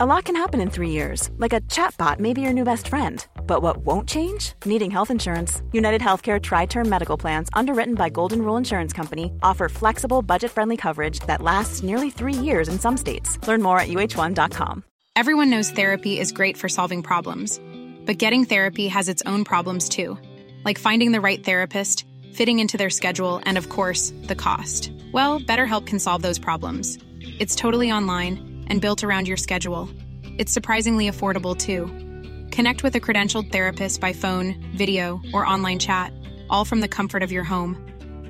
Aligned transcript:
A 0.00 0.06
lot 0.06 0.26
can 0.26 0.36
happen 0.36 0.60
in 0.60 0.70
three 0.70 0.90
years, 0.90 1.28
like 1.38 1.52
a 1.52 1.60
chatbot 1.62 2.20
may 2.20 2.32
be 2.32 2.40
your 2.40 2.52
new 2.52 2.62
best 2.62 2.86
friend. 2.86 3.26
But 3.48 3.62
what 3.62 3.78
won't 3.78 4.08
change? 4.08 4.52
Needing 4.64 4.92
health 4.92 5.10
insurance. 5.10 5.60
United 5.72 6.00
Healthcare 6.00 6.40
Tri 6.40 6.66
Term 6.66 6.88
Medical 6.88 7.16
Plans, 7.16 7.48
underwritten 7.52 7.96
by 7.96 8.08
Golden 8.08 8.42
Rule 8.42 8.56
Insurance 8.56 8.92
Company, 8.92 9.32
offer 9.42 9.68
flexible, 9.68 10.22
budget 10.22 10.52
friendly 10.52 10.76
coverage 10.76 11.18
that 11.26 11.42
lasts 11.42 11.82
nearly 11.82 12.10
three 12.10 12.32
years 12.32 12.68
in 12.68 12.78
some 12.78 12.96
states. 12.96 13.44
Learn 13.48 13.60
more 13.60 13.80
at 13.80 13.88
uh1.com. 13.88 14.84
Everyone 15.16 15.50
knows 15.50 15.72
therapy 15.72 16.20
is 16.20 16.30
great 16.30 16.56
for 16.56 16.68
solving 16.68 17.02
problems, 17.02 17.60
but 18.06 18.18
getting 18.18 18.44
therapy 18.44 18.86
has 18.86 19.08
its 19.08 19.24
own 19.26 19.42
problems 19.42 19.88
too, 19.88 20.16
like 20.64 20.78
finding 20.78 21.10
the 21.10 21.20
right 21.20 21.42
therapist, 21.42 22.04
fitting 22.32 22.60
into 22.60 22.76
their 22.76 22.88
schedule, 22.88 23.40
and 23.42 23.58
of 23.58 23.68
course, 23.68 24.12
the 24.28 24.36
cost. 24.36 24.92
Well, 25.12 25.40
BetterHelp 25.40 25.86
can 25.86 25.98
solve 25.98 26.22
those 26.22 26.38
problems. 26.38 26.98
It's 27.40 27.56
totally 27.56 27.90
online 27.90 28.47
and 28.68 28.80
built 28.80 29.02
around 29.02 29.26
your 29.26 29.36
schedule. 29.36 29.88
It's 30.38 30.52
surprisingly 30.52 31.10
affordable 31.10 31.56
too. 31.56 31.86
Connect 32.54 32.82
with 32.82 32.94
a 32.94 33.00
credentialed 33.00 33.50
therapist 33.50 34.00
by 34.00 34.12
phone, 34.12 34.54
video, 34.76 35.20
or 35.34 35.44
online 35.44 35.78
chat, 35.78 36.12
all 36.48 36.64
from 36.64 36.80
the 36.80 36.88
comfort 36.88 37.22
of 37.22 37.32
your 37.32 37.44
home. 37.44 37.76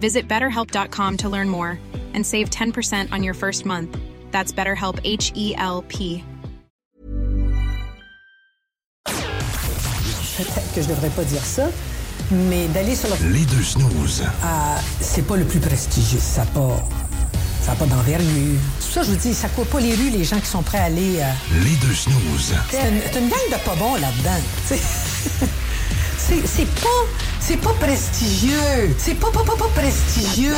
Visit 0.00 0.28
betterhelp.com 0.28 1.16
to 1.18 1.28
learn 1.28 1.48
more 1.48 1.78
and 2.14 2.24
save 2.24 2.50
10% 2.50 3.12
on 3.12 3.22
your 3.22 3.34
first 3.34 3.66
month. 3.66 3.96
That's 4.30 4.52
BetterHelp 4.52 5.00
H 5.04 5.32
E 5.34 5.54
L 5.56 5.84
P. 5.88 6.24
Peut-être 10.36 10.72
que 10.72 10.82
je 10.82 10.88
devrais 10.88 11.10
pas 11.10 11.24
dire 11.24 11.44
ça, 11.44 11.68
mais 12.30 12.68
d'aller 12.68 12.94
sur 12.94 13.08
le. 13.08 13.32
Les 13.32 13.44
deux 13.44 13.62
snooze. 13.62 14.22
Ah, 14.44 14.78
c'est 15.00 15.26
pas 15.26 15.36
le 15.36 15.44
plus 15.44 15.58
prestigieux. 15.58 16.20
Ça 16.20 16.44
n'a 16.44 16.50
pas. 16.52 16.88
Ça 17.68 17.74
n'a 17.74 17.80
pas 17.80 17.84
d'envergure. 17.86 18.58
Tout 18.80 18.90
ça, 18.92 19.02
je 19.02 19.10
vous 19.10 19.16
dis, 19.16 19.34
ça 19.34 19.46
court 19.50 19.66
pas 19.66 19.78
les 19.78 19.94
rues, 19.94 20.08
les 20.08 20.24
gens 20.24 20.40
qui 20.40 20.46
sont 20.46 20.62
prêts 20.62 20.78
à 20.78 20.84
aller. 20.84 21.18
euh, 21.20 21.60
Les 21.62 21.76
deux 21.86 21.92
snooze. 21.94 22.54
C'est 22.70 22.80
une, 22.80 23.24
une 23.24 23.28
gang 23.28 23.38
de 23.52 23.62
pas 23.62 23.74
bons 23.74 23.96
là-dedans. 23.96 24.40
C'est 24.68 26.46
c'est 26.46 26.66
pas. 26.66 26.88
C'est 27.40 27.56
pas 27.58 27.74
prestigieux. 27.74 28.94
C'est 28.96 29.14
pas, 29.16 29.30
pas, 29.30 29.42
pas, 29.44 29.56
pas 29.56 29.68
prestigieux. 29.74 30.54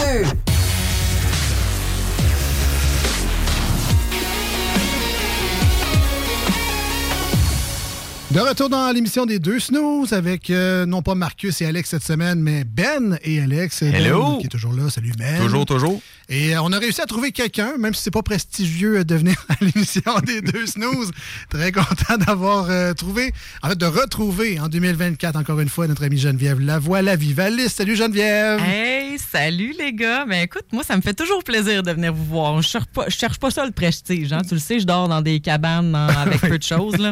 De 8.30 8.38
retour 8.38 8.68
dans 8.68 8.92
l'émission 8.94 9.26
des 9.26 9.40
deux 9.40 9.58
snooze 9.58 10.12
avec 10.12 10.50
euh, 10.50 10.86
non 10.86 11.02
pas 11.02 11.16
Marcus 11.16 11.60
et 11.62 11.66
Alex 11.66 11.90
cette 11.90 12.04
semaine, 12.04 12.40
mais 12.40 12.62
Ben 12.62 13.18
et 13.24 13.40
Alex. 13.40 13.82
Ben, 13.82 13.92
Hello. 13.92 14.38
qui 14.38 14.46
est 14.46 14.50
toujours 14.50 14.72
là. 14.72 14.88
Salut 14.88 15.12
Ben. 15.18 15.42
Toujours, 15.42 15.66
toujours. 15.66 16.00
Et 16.30 16.54
euh, 16.54 16.62
on 16.62 16.72
a 16.72 16.78
réussi 16.78 17.00
à 17.00 17.06
trouver 17.06 17.32
quelqu'un, 17.32 17.76
même 17.76 17.92
si 17.92 18.04
c'est 18.04 18.12
pas 18.12 18.22
prestigieux 18.22 18.98
euh, 18.98 19.04
de 19.04 19.16
venir 19.16 19.34
à 19.48 19.54
l'émission 19.60 20.20
des 20.24 20.40
deux 20.40 20.64
snooze. 20.64 21.10
Très 21.48 21.72
content 21.72 22.16
d'avoir 22.24 22.70
euh, 22.70 22.94
trouvé, 22.94 23.32
en 23.64 23.68
fait, 23.68 23.76
de 23.76 23.86
retrouver 23.86 24.60
en 24.60 24.68
2024, 24.68 25.34
encore 25.34 25.58
une 25.58 25.68
fois, 25.68 25.88
notre 25.88 26.04
amie 26.04 26.18
Geneviève 26.18 26.60
Lavoie, 26.60 27.02
la 27.02 27.16
Vivaliste. 27.16 27.78
Salut 27.78 27.96
Geneviève. 27.96 28.60
Hey, 28.60 29.18
salut 29.18 29.74
les 29.76 29.92
gars. 29.92 30.24
Mais 30.24 30.44
écoute, 30.44 30.66
moi, 30.72 30.84
ça 30.84 30.96
me 30.96 31.02
fait 31.02 31.14
toujours 31.14 31.42
plaisir 31.42 31.82
de 31.82 31.90
venir 31.90 32.14
vous 32.14 32.24
voir. 32.24 32.62
Je 32.62 32.68
cherche 32.68 32.86
pas, 32.86 33.06
je 33.08 33.16
cherche 33.16 33.40
pas 33.40 33.50
ça 33.50 33.66
le 33.66 33.72
prestige. 33.72 34.32
Hein. 34.32 34.42
Tu 34.46 34.54
le 34.54 34.60
sais, 34.60 34.78
je 34.78 34.86
dors 34.86 35.08
dans 35.08 35.22
des 35.22 35.40
cabanes 35.40 35.96
hein, 35.96 36.06
avec 36.16 36.40
peu 36.42 36.58
de 36.58 36.62
choses. 36.62 36.96
Là. 36.96 37.10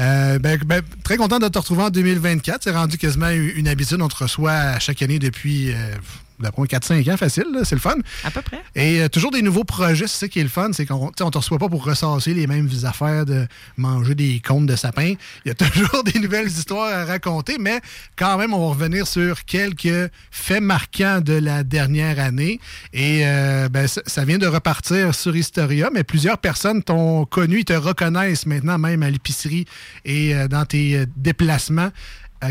Euh, 0.00 0.38
ben, 0.38 0.58
ben, 0.64 0.80
très 1.02 1.18
content 1.18 1.38
de 1.38 1.48
te 1.48 1.58
retrouver 1.58 1.82
en 1.82 1.90
2024. 1.90 2.62
C'est 2.62 2.70
rendu 2.70 2.96
quasiment 2.96 3.28
une 3.28 3.68
habitude. 3.68 4.00
On 4.00 4.08
te 4.08 4.24
reçoit 4.24 4.78
chaque 4.78 5.02
année 5.02 5.18
depuis, 5.18 5.70
euh, 5.70 5.94
d'après 6.40 6.60
moi, 6.60 6.66
4-5 6.66 7.12
ans, 7.12 7.16
facile. 7.16 7.44
C'est 7.64 7.74
le 7.74 7.80
fun. 7.80 7.96
À 8.24 8.30
peu 8.30 8.42
près. 8.42 8.62
Et 8.74 9.00
euh, 9.00 9.08
toujours 9.08 9.30
des 9.30 9.42
nouveaux 9.42 9.64
projets, 9.64 10.06
c'est 10.06 10.18
ça 10.18 10.28
qui 10.28 10.40
est 10.40 10.44
le 10.44 10.48
fun, 10.48 10.70
c'est 10.72 10.86
qu'on 10.86 11.10
on 11.20 11.30
te 11.30 11.38
reçoit 11.38 11.58
pas 11.58 11.68
pour 11.68 11.84
ressasser 11.84 12.34
les 12.34 12.46
mêmes 12.46 12.68
affaires 12.84 13.24
de 13.24 13.46
manger 13.76 14.14
des 14.14 14.40
cônes 14.40 14.66
de 14.66 14.76
sapin. 14.76 15.14
Il 15.44 15.48
y 15.48 15.50
a 15.50 15.54
toujours 15.54 16.04
des 16.04 16.18
nouvelles 16.18 16.48
histoires 16.48 16.92
à 16.92 17.04
raconter, 17.04 17.56
mais 17.58 17.80
quand 18.16 18.36
même, 18.38 18.54
on 18.54 18.58
va 18.58 18.74
revenir 18.74 19.06
sur 19.06 19.44
quelques 19.44 20.10
faits 20.30 20.62
marquants 20.62 21.20
de 21.20 21.34
la 21.34 21.62
dernière 21.62 22.18
année. 22.18 22.60
Et 22.92 23.22
euh, 23.24 23.68
ben, 23.68 23.86
ça, 23.86 24.24
vient 24.24 24.38
de 24.38 24.46
repartir 24.46 25.14
sur 25.14 25.36
Historia, 25.36 25.90
mais 25.92 26.04
plusieurs 26.04 26.38
personnes 26.38 26.82
t'ont 26.82 27.24
connu, 27.26 27.60
ils 27.60 27.64
te 27.64 27.72
reconnaissent 27.72 28.46
maintenant 28.46 28.78
même 28.78 29.02
à 29.02 29.10
l'épicerie 29.10 29.66
et 30.04 30.34
euh, 30.34 30.48
dans 30.48 30.64
tes 30.64 31.04
déplacements 31.16 31.90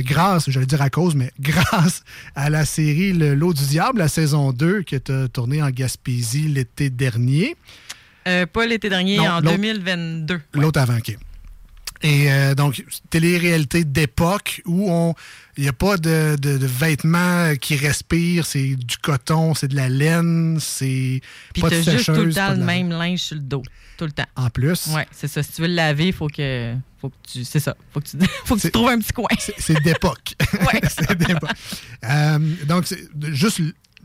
grâce, 0.02 0.50
j'allais 0.50 0.66
dire 0.66 0.82
à 0.82 0.90
cause, 0.90 1.16
mais 1.16 1.32
grâce 1.40 2.04
à 2.36 2.50
la 2.50 2.66
série 2.66 3.14
Le 3.14 3.36
Lot 3.36 3.54
du 3.54 3.66
Diable, 3.66 4.00
la 4.00 4.08
saison 4.08 4.52
2, 4.52 4.82
qui 4.82 4.96
est 4.96 5.12
tournée 5.32 5.62
en 5.62 5.70
Gaspésie 5.70 6.48
l'été 6.48 6.90
dernier. 6.90 7.56
Euh, 8.28 8.46
pas 8.46 8.66
l'été 8.66 8.90
dernier, 8.90 9.18
Non, 9.18 9.26
en 9.28 9.36
l'autre- 9.42 9.52
2022. 9.58 10.42
L'autre 10.54 10.80
avant, 10.80 10.98
OK. 10.98 11.18
Et 12.04 12.32
euh, 12.32 12.54
donc, 12.54 12.84
télé-réalité 13.10 13.86
d'époque 13.86 14.62
où 14.66 14.92
on 14.92 15.14
il 15.56 15.64
n'y 15.64 15.70
a 15.70 15.74
pas 15.74 15.98
de, 15.98 16.36
de- 16.36 16.58
de 16.58 16.66
vêtements 16.66 17.54
qui 17.56 17.76
respirent, 17.76 18.46
c'est 18.46 18.76
du 18.76 18.98
coton, 18.98 19.54
c'est 19.54 19.68
de 19.70 19.76
la 19.76 19.88
laine, 19.88 20.58
c'est 20.60 21.22
pas 21.62 21.70
de 21.70 21.76
juste 21.82 22.06
tout 22.14 22.24
le 22.26 22.34
temps 22.34 22.52
le 22.52 22.58
même 22.58 22.90
linge 22.90 23.20
sur 23.20 23.36
le 23.36 23.42
dos. 23.42 23.64
Tout 23.98 24.06
le 24.06 24.12
temps. 24.12 24.26
En 24.36 24.50
plus, 24.50 24.88
Ouais, 24.88 25.08
c'est 25.12 25.28
ça. 25.28 25.44
Si 25.44 25.52
tu 25.54 25.62
veux 25.62 25.68
le 25.68 25.76
laver, 25.76 26.08
il 26.08 26.14
faut 26.14 26.28
que, 26.28 26.74
faut 27.00 27.10
que 27.10 27.16
tu. 27.32 27.46
C'est 27.46 27.60
ça. 27.60 27.78
Faut 27.94 28.00
que 28.02 28.08
tu, 28.08 28.18
faut 28.46 28.56
que 28.56 28.62
tu 28.62 28.72
trouves 28.72 28.90
un 28.90 28.98
petit 29.00 29.14
coin. 29.14 29.28
c'est 29.38 29.82
d'époque. 29.84 30.34
c'est 30.90 31.16
d'époque. 31.16 31.52
Euh, 32.04 32.40
donc, 32.66 32.86
juste 33.32 33.62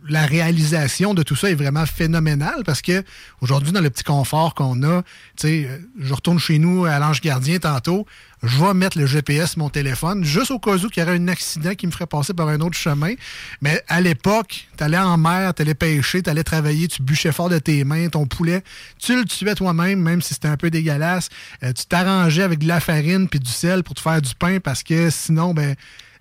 la 0.08 0.26
réalisation 0.26 1.14
de 1.14 1.22
tout 1.22 1.36
ça 1.36 1.50
est 1.50 1.54
vraiment 1.54 1.86
phénoménale 1.86 2.62
parce 2.64 2.82
que 2.82 3.02
aujourd'hui, 3.40 3.72
dans 3.72 3.80
le 3.80 3.90
petit 3.90 4.04
confort 4.04 4.54
qu'on 4.54 4.82
a, 4.82 5.02
euh, 5.44 5.78
je 5.98 6.14
retourne 6.14 6.38
chez 6.38 6.58
nous 6.58 6.84
à 6.84 6.98
l'Ange 6.98 7.20
Gardien 7.20 7.58
tantôt, 7.58 8.06
je 8.42 8.56
vais 8.62 8.74
mettre 8.74 8.98
le 8.98 9.06
GPS 9.06 9.56
mon 9.56 9.68
téléphone 9.68 10.24
juste 10.24 10.50
au 10.50 10.58
cas 10.58 10.76
où 10.76 10.88
qu'il 10.88 11.02
y 11.02 11.06
aurait 11.06 11.16
un 11.16 11.28
accident 11.28 11.74
qui 11.74 11.86
me 11.86 11.92
ferait 11.92 12.06
passer 12.06 12.34
par 12.34 12.48
un 12.48 12.60
autre 12.60 12.76
chemin. 12.76 13.14
Mais 13.60 13.82
à 13.88 14.00
l'époque, 14.00 14.68
tu 14.76 14.84
allais 14.84 14.98
en 14.98 15.16
mer, 15.16 15.52
tu 15.54 15.62
allais 15.62 15.74
pêcher, 15.74 16.22
tu 16.22 16.30
allais 16.30 16.44
travailler, 16.44 16.86
tu 16.88 17.02
bûchais 17.02 17.32
fort 17.32 17.48
de 17.48 17.58
tes 17.58 17.84
mains, 17.84 18.08
ton 18.08 18.26
poulet, 18.26 18.62
tu 18.98 19.16
le 19.16 19.24
tuais 19.24 19.54
toi-même, 19.54 20.00
même 20.00 20.22
si 20.22 20.34
c'était 20.34 20.48
un 20.48 20.56
peu 20.56 20.70
dégueulasse. 20.70 21.28
Euh, 21.64 21.72
tu 21.72 21.86
t'arrangeais 21.86 22.42
avec 22.42 22.60
de 22.60 22.68
la 22.68 22.80
farine 22.80 23.28
puis 23.28 23.40
du 23.40 23.50
sel 23.50 23.82
pour 23.82 23.94
te 23.94 24.00
faire 24.00 24.22
du 24.22 24.34
pain 24.34 24.58
parce 24.60 24.82
que 24.82 25.10
sinon, 25.10 25.52
ben 25.52 25.74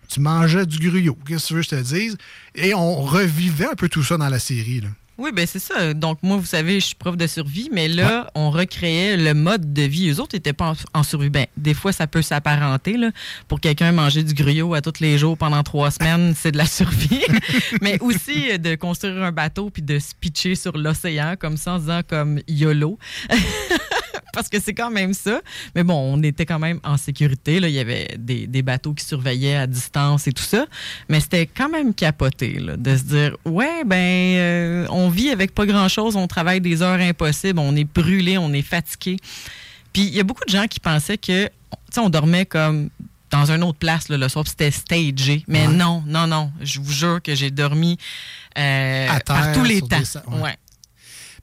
tu 0.08 0.20
mangeais 0.20 0.66
du 0.66 0.80
gruyot. 0.80 1.18
Qu'est-ce 1.28 1.44
que 1.44 1.48
tu 1.48 1.54
veux 1.56 1.62
que 1.62 1.66
je 1.66 1.70
te 1.70 1.82
dise? 1.82 2.18
Et 2.56 2.74
on 2.74 3.02
revivait 3.02 3.68
un 3.68 3.76
peu 3.76 3.90
tout 3.90 4.04
ça 4.04 4.18
dans 4.18 4.30
la 4.30 4.40
série. 4.40 4.82
Là. 4.82 4.90
Oui, 5.18 5.32
ben 5.34 5.48
c'est 5.48 5.60
ça. 5.60 5.96
Donc, 5.96 6.20
moi, 6.22 6.38
vous 6.38 6.46
savez, 6.46 6.80
je 6.80 6.86
suis 6.88 6.96
prof 6.96 7.18
de 7.18 7.26
survie, 7.26 7.70
mais 7.74 7.88
là, 7.88 8.30
on 8.36 8.52
recréait 8.52 9.18
le 9.18 9.34
mode 9.34 9.74
de 9.74 9.82
vie. 9.82 10.12
Eux 10.12 10.20
autres 10.22 10.36
n'étaient 10.36 10.54
pas 10.54 10.74
en, 10.94 11.00
en 11.00 11.02
survie. 11.02 11.32
Ben, 11.32 11.48
des 11.58 11.74
fois, 11.74 11.92
ça 11.92 12.06
peut 12.06 12.22
s'apparenter. 12.22 12.98
là. 12.98 13.10
Pour 13.48 13.60
quelqu'un, 13.60 13.92
manger 13.92 14.22
du 14.22 14.36
gruyot 14.36 14.76
à 14.76 14.82
tous 14.82 15.00
les 15.00 15.18
jours 15.18 15.36
pendant 15.36 15.64
trois 15.64 15.90
semaines, 15.90 16.36
c'est 16.36 16.52
de 16.52 16.58
la 16.58 16.68
survie. 16.68 17.24
mais 17.82 18.00
aussi 18.00 18.52
euh, 18.52 18.60
de 18.60 18.76
construire 18.76 19.24
un 19.24 19.32
bateau 19.32 19.72
puis 19.72 19.82
de 19.82 19.98
se 19.98 20.14
pitcher 20.14 20.54
sur 20.54 20.78
l'océan 20.78 21.34
comme 21.40 21.58
ça 21.58 21.74
en 21.74 21.80
disant 21.80 22.02
comme 22.08 22.40
YOLO. 22.48 23.00
Parce 24.34 24.50
que 24.50 24.60
c'est 24.60 24.74
quand 24.74 24.92
même 24.92 25.14
ça. 25.14 25.42
Mais 25.76 25.84
bon, 25.84 25.96
on 25.96 26.22
était 26.24 26.46
quand 26.46 26.60
même 26.60 26.80
en 26.84 26.98
sécurité. 26.98 27.60
Là. 27.60 27.68
Il 27.70 27.74
y 27.74 27.80
avait 27.80 28.16
des, 28.18 28.46
des 28.48 28.62
bateaux 28.62 28.94
qui 28.94 29.06
surveillaient 29.06 29.56
à 29.56 29.68
distance 29.68 30.28
et 30.28 30.32
tout 30.34 30.44
ça. 30.44 30.66
Mais 31.10 31.20
c'était 31.20 31.48
quand 31.48 31.70
même 31.70 31.94
capoté 31.94 32.60
là, 32.60 32.78
de 32.78 32.96
se 32.98 33.04
dire 33.04 33.38
Ouais, 33.46 33.84
ben, 33.86 33.96
euh, 34.38 34.88
on 34.90 35.10
vit 35.10 35.30
avec 35.30 35.54
pas 35.56 35.66
grand-chose, 35.66 36.16
on 36.16 36.28
travaille 36.28 36.62
des 36.62 36.82
heures 36.82 37.00
impossibles, 37.00 37.60
on 37.60 37.76
est 37.76 37.84
brûlé, 37.86 38.38
on 38.38 38.52
est 38.54 38.62
fatigué. 38.62 39.18
Puis 39.94 40.04
il 40.04 40.14
y 40.14 40.20
a 40.20 40.24
beaucoup 40.24 40.46
de 40.46 40.52
gens 40.52 40.68
qui 40.68 40.80
pensaient 40.80 41.18
que, 41.18 41.46
tu 41.46 41.52
sais, 41.92 42.00
on 42.00 42.10
dormait 42.10 42.46
comme 42.46 42.90
dans 43.32 43.52
une 43.52 43.64
autre 43.64 43.80
place 43.80 44.08
là, 44.10 44.18
le 44.18 44.30
soir, 44.30 44.46
c'était 44.48 44.72
stagé. 44.72 45.44
Mais 45.48 45.68
Ouais. 45.68 45.74
non, 45.74 46.04
non, 46.06 46.28
non. 46.28 46.52
Je 46.62 46.80
vous 46.80 46.92
jure 46.92 47.22
que 47.22 47.36
j'ai 47.36 47.52
dormi 47.52 47.98
euh, 48.58 49.08
À 49.10 49.20
par 49.22 49.52
tous 49.54 49.64
les 49.64 49.82
temps. 49.82 50.00
des 50.00 50.06
sa- 50.06 50.24
ouais. 50.30 50.42
Ouais. 50.42 50.58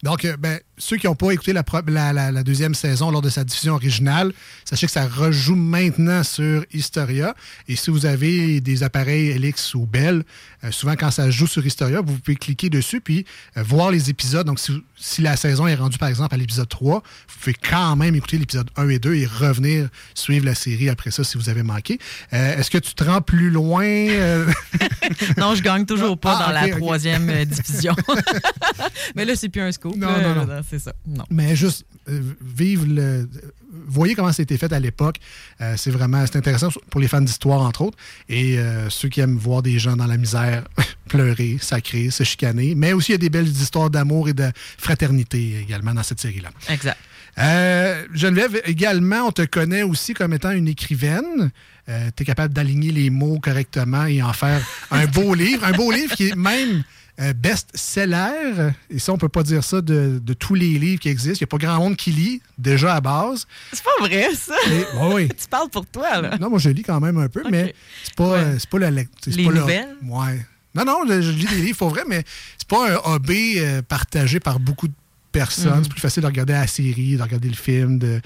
Donc, 0.02 0.24
euh, 0.24 0.36
ben, 0.38 0.60
ceux 0.86 0.96
qui 0.98 1.06
n'ont 1.06 1.14
pas 1.14 1.30
écouté 1.30 1.52
la, 1.54 1.62
pro- 1.62 1.80
la- 1.86 2.12
la- 2.12 2.30
la 2.30 2.42
deuxième 2.42 2.74
saison 2.74 3.10
lors 3.10 3.22
de 3.22 3.30
sa 3.30 3.42
diffusion 3.42 3.74
originale, 3.74 4.32
sachez 4.66 4.86
que 4.86 4.92
ça 4.92 5.06
rejoue 5.06 5.54
maintenant 5.56 6.22
sur 6.22 6.64
Historia. 6.74 7.34
Et 7.68 7.76
si 7.76 7.90
vous 7.90 8.04
avez 8.04 8.60
des 8.60 8.82
appareils 8.82 9.30
Elix 9.30 9.74
ou 9.74 9.86
Bell, 9.86 10.24
euh, 10.62 10.70
souvent 10.70 10.94
quand 10.96 11.10
ça 11.10 11.30
joue 11.30 11.46
sur 11.46 11.64
Historia, 11.64 12.02
vous 12.02 12.18
pouvez 12.18 12.36
cliquer 12.36 12.68
dessus 12.68 13.00
puis 13.00 13.24
euh, 13.56 13.62
voir 13.62 13.90
les 13.90 14.10
épisodes. 14.10 14.46
Donc, 14.46 14.60
si, 14.60 14.72
si 14.96 15.22
la 15.22 15.36
saison 15.36 15.66
est 15.66 15.74
rendue, 15.74 15.96
par 15.98 16.08
exemple, 16.10 16.34
à 16.34 16.38
l'épisode 16.38 16.68
3, 16.68 17.02
vous 17.28 17.38
pouvez 17.40 17.54
quand 17.54 17.96
même 17.96 18.14
écouter 18.14 18.36
l'épisode 18.38 18.68
1 18.76 18.88
et 18.90 18.98
2 18.98 19.14
et 19.14 19.26
revenir 19.26 19.88
suivre 20.14 20.44
la 20.44 20.54
série 20.54 20.90
après 20.90 21.10
ça 21.10 21.24
si 21.24 21.38
vous 21.38 21.48
avez 21.48 21.62
manqué. 21.62 21.98
Euh, 22.34 22.58
Est-ce 22.58 22.70
que 22.70 22.78
tu 22.78 22.94
te 22.94 23.04
rends 23.04 23.22
plus 23.22 23.48
loin? 23.50 23.84
Non, 25.36 25.54
je 25.54 25.62
gagne 25.62 25.84
toujours 25.86 26.18
pas 26.18 26.38
Ah, 26.40 26.46
dans 26.46 26.52
la 26.52 26.68
troisième 26.76 27.44
division. 27.44 27.94
Mais 29.14 29.24
là, 29.24 29.36
c'est 29.36 29.48
plus 29.48 29.60
un 29.60 29.72
scoop. 29.72 29.96
Non, 29.96 30.08
là. 30.08 30.34
non, 30.34 30.46
non. 30.46 30.62
C'est 30.74 30.80
ça. 30.80 30.92
Non. 31.06 31.24
Mais 31.30 31.54
juste 31.54 31.84
euh, 32.08 32.20
vivre 32.42 32.84
le. 32.88 33.28
Voyez 33.86 34.16
comment 34.16 34.32
c'était 34.32 34.56
fait 34.56 34.72
à 34.72 34.80
l'époque. 34.80 35.18
Euh, 35.60 35.74
c'est 35.76 35.90
vraiment 35.90 36.24
c'est 36.26 36.36
intéressant 36.36 36.68
pour 36.90 37.00
les 37.00 37.06
fans 37.06 37.20
d'histoire, 37.20 37.60
entre 37.60 37.82
autres. 37.82 37.98
Et 38.28 38.58
euh, 38.58 38.90
ceux 38.90 39.08
qui 39.08 39.20
aiment 39.20 39.36
voir 39.36 39.62
des 39.62 39.78
gens 39.78 39.96
dans 39.96 40.06
la 40.06 40.16
misère 40.16 40.64
pleurer, 41.08 41.58
sacrer, 41.60 42.10
se 42.10 42.24
chicaner. 42.24 42.74
Mais 42.74 42.92
aussi, 42.92 43.12
il 43.12 43.14
y 43.14 43.16
a 43.16 43.18
des 43.18 43.30
belles 43.30 43.46
histoires 43.46 43.88
d'amour 43.88 44.28
et 44.28 44.34
de 44.34 44.50
fraternité 44.76 45.60
également 45.60 45.94
dans 45.94 46.02
cette 46.02 46.20
série-là. 46.20 46.50
Exact. 46.68 46.98
Euh, 47.38 48.04
Geneviève, 48.12 48.60
également, 48.64 49.28
on 49.28 49.32
te 49.32 49.42
connaît 49.42 49.82
aussi 49.82 50.14
comme 50.14 50.32
étant 50.32 50.50
une 50.50 50.68
écrivaine. 50.68 51.50
Euh, 51.88 52.10
tu 52.16 52.22
es 52.22 52.26
capable 52.26 52.52
d'aligner 52.52 52.90
les 52.90 53.10
mots 53.10 53.38
correctement 53.40 54.06
et 54.06 54.22
en 54.22 54.32
faire 54.32 54.60
un 54.90 55.06
beau 55.14 55.34
livre. 55.34 55.64
Un 55.64 55.72
beau 55.72 55.90
livre 55.92 56.14
qui 56.14 56.28
est 56.28 56.36
même 56.36 56.82
euh, 57.20 57.32
best-seller. 57.32 58.70
Et 58.90 58.98
ça, 58.98 59.12
on 59.12 59.18
peut 59.18 59.28
pas 59.28 59.42
dire 59.42 59.62
ça 59.64 59.80
de, 59.80 60.18
de 60.22 60.32
tous 60.34 60.54
les 60.54 60.78
livres 60.78 61.00
qui 61.00 61.08
existent. 61.08 61.38
Il 61.40 61.44
n'y 61.44 61.48
a 61.48 61.58
pas 61.58 61.58
grand 61.58 61.78
monde 61.78 61.96
qui 61.96 62.10
lit, 62.10 62.42
déjà 62.58 62.94
à 62.96 63.00
base. 63.00 63.46
C'est 63.72 63.84
pas 63.84 63.90
vrai, 64.06 64.34
ça. 64.34 64.54
Et- 64.70 64.84
oui. 65.14 65.28
tu 65.40 65.48
parles 65.48 65.68
pour 65.70 65.86
toi, 65.86 66.20
là. 66.20 66.36
Non, 66.40 66.50
moi, 66.50 66.58
je 66.58 66.70
lis 66.70 66.82
quand 66.82 67.00
même 67.00 67.18
un 67.18 67.28
peu, 67.28 67.42
mais 67.50 67.74
c'est 68.02 68.14
pas, 68.14 68.30
Ouais. 68.32 68.38
euh, 68.38 68.56
c'est 68.58 68.68
pas 68.68 68.78
la 68.78 68.90
lec- 68.90 69.08
c'est 69.22 69.34
Les 69.36 69.44
pas 69.44 69.50
le- 69.52 69.60
nouvelles? 69.60 69.96
ouais. 70.02 70.46
Non, 70.74 70.84
non, 70.84 70.98
je, 71.08 71.20
je 71.20 71.30
lis 71.30 71.46
des 71.46 71.62
livres, 71.62 71.78
pour 71.78 71.90
vrai, 71.90 72.02
mais 72.08 72.24
c'est 72.58 72.66
pas 72.66 72.90
un 72.92 72.96
hobby 73.14 73.54
euh, 73.58 73.80
partagé 73.82 74.40
par 74.40 74.58
beaucoup 74.58 74.88
de 74.88 74.94
personnes. 75.30 75.76
Mhm. 75.78 75.84
C'est 75.84 75.90
plus 75.90 76.00
facile 76.00 76.22
de 76.22 76.26
regarder 76.26 76.52
la 76.54 76.66
série, 76.66 77.16
de 77.16 77.22
regarder 77.22 77.48
le 77.48 77.54
film, 77.54 77.98
de 77.98 78.20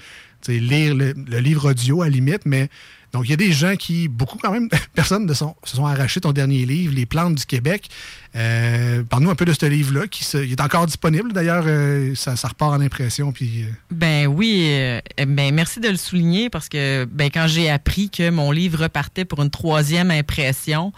lire 0.47 0.95
le, 0.95 1.13
le 1.13 1.39
livre 1.39 1.69
audio 1.69 2.01
à 2.01 2.05
la 2.05 2.11
limite, 2.11 2.41
mais 2.45 2.69
donc 3.13 3.25
il 3.25 3.31
y 3.31 3.33
a 3.33 3.37
des 3.37 3.51
gens 3.51 3.75
qui, 3.75 4.07
beaucoup 4.07 4.37
quand 4.37 4.51
même, 4.51 4.69
personnes 4.93 5.33
son- 5.33 5.55
se 5.63 5.75
sont 5.75 5.85
arrachés 5.85 6.21
ton 6.21 6.31
dernier 6.31 6.65
livre, 6.65 6.93
Les 6.93 7.05
plantes 7.05 7.35
du 7.35 7.45
Québec. 7.45 7.89
Euh, 8.35 9.03
Parle-nous 9.03 9.31
un 9.31 9.35
peu 9.35 9.45
de 9.45 9.53
ce 9.53 9.65
livre-là, 9.65 10.07
qui 10.07 10.23
il 10.37 10.51
est 10.51 10.61
encore 10.61 10.85
disponible 10.85 11.33
d'ailleurs, 11.33 11.63
euh, 11.67 12.13
ça, 12.15 12.35
repart 12.47 12.73
en 12.73 12.81
impression, 12.81 13.31
puis... 13.31 13.63
euh, 13.63 13.67
Ben 13.91 14.27
oui, 14.27 14.69
ben 15.17 15.53
merci 15.53 15.79
de 15.79 15.87
le 15.89 15.97
souligner 15.97 16.49
parce 16.49 16.69
que 16.69 17.05
ben 17.11 17.29
quand 17.33 17.47
j'ai 17.47 17.69
appris 17.69 18.09
que 18.09 18.29
mon 18.29 18.51
livre 18.51 18.83
repartait 18.83 19.25
pour 19.25 19.41
une 19.41 19.49
troisième 19.49 20.11
impression, 20.11 20.93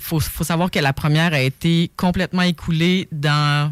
faut, 0.00 0.18
faut 0.20 0.44
savoir 0.44 0.70
que 0.70 0.80
la 0.80 0.92
première 0.92 1.32
a 1.32 1.40
été 1.40 1.90
complètement 1.96 2.42
écoulée 2.42 3.06
dans 3.12 3.70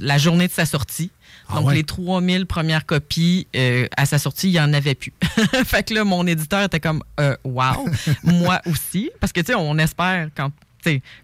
la 0.00 0.18
journée 0.18 0.48
de 0.48 0.52
sa 0.52 0.66
sortie. 0.66 1.10
Ah 1.48 1.56
Donc, 1.56 1.66
ouais? 1.68 1.74
les 1.74 1.84
3000 1.84 2.46
premières 2.46 2.86
copies, 2.86 3.46
euh, 3.56 3.86
à 3.96 4.06
sa 4.06 4.18
sortie, 4.18 4.48
il 4.48 4.52
n'y 4.52 4.60
en 4.60 4.72
avait 4.72 4.94
plus. 4.94 5.12
fait 5.64 5.82
que 5.82 5.94
là, 5.94 6.04
mon 6.04 6.26
éditeur 6.26 6.62
était 6.64 6.80
comme, 6.80 7.02
euh, 7.20 7.36
wow, 7.44 7.88
moi 8.24 8.60
aussi. 8.66 9.10
Parce 9.20 9.32
que, 9.32 9.40
tu 9.40 9.46
sais, 9.48 9.54
on 9.54 9.78
espère 9.78 10.28
quand, 10.36 10.50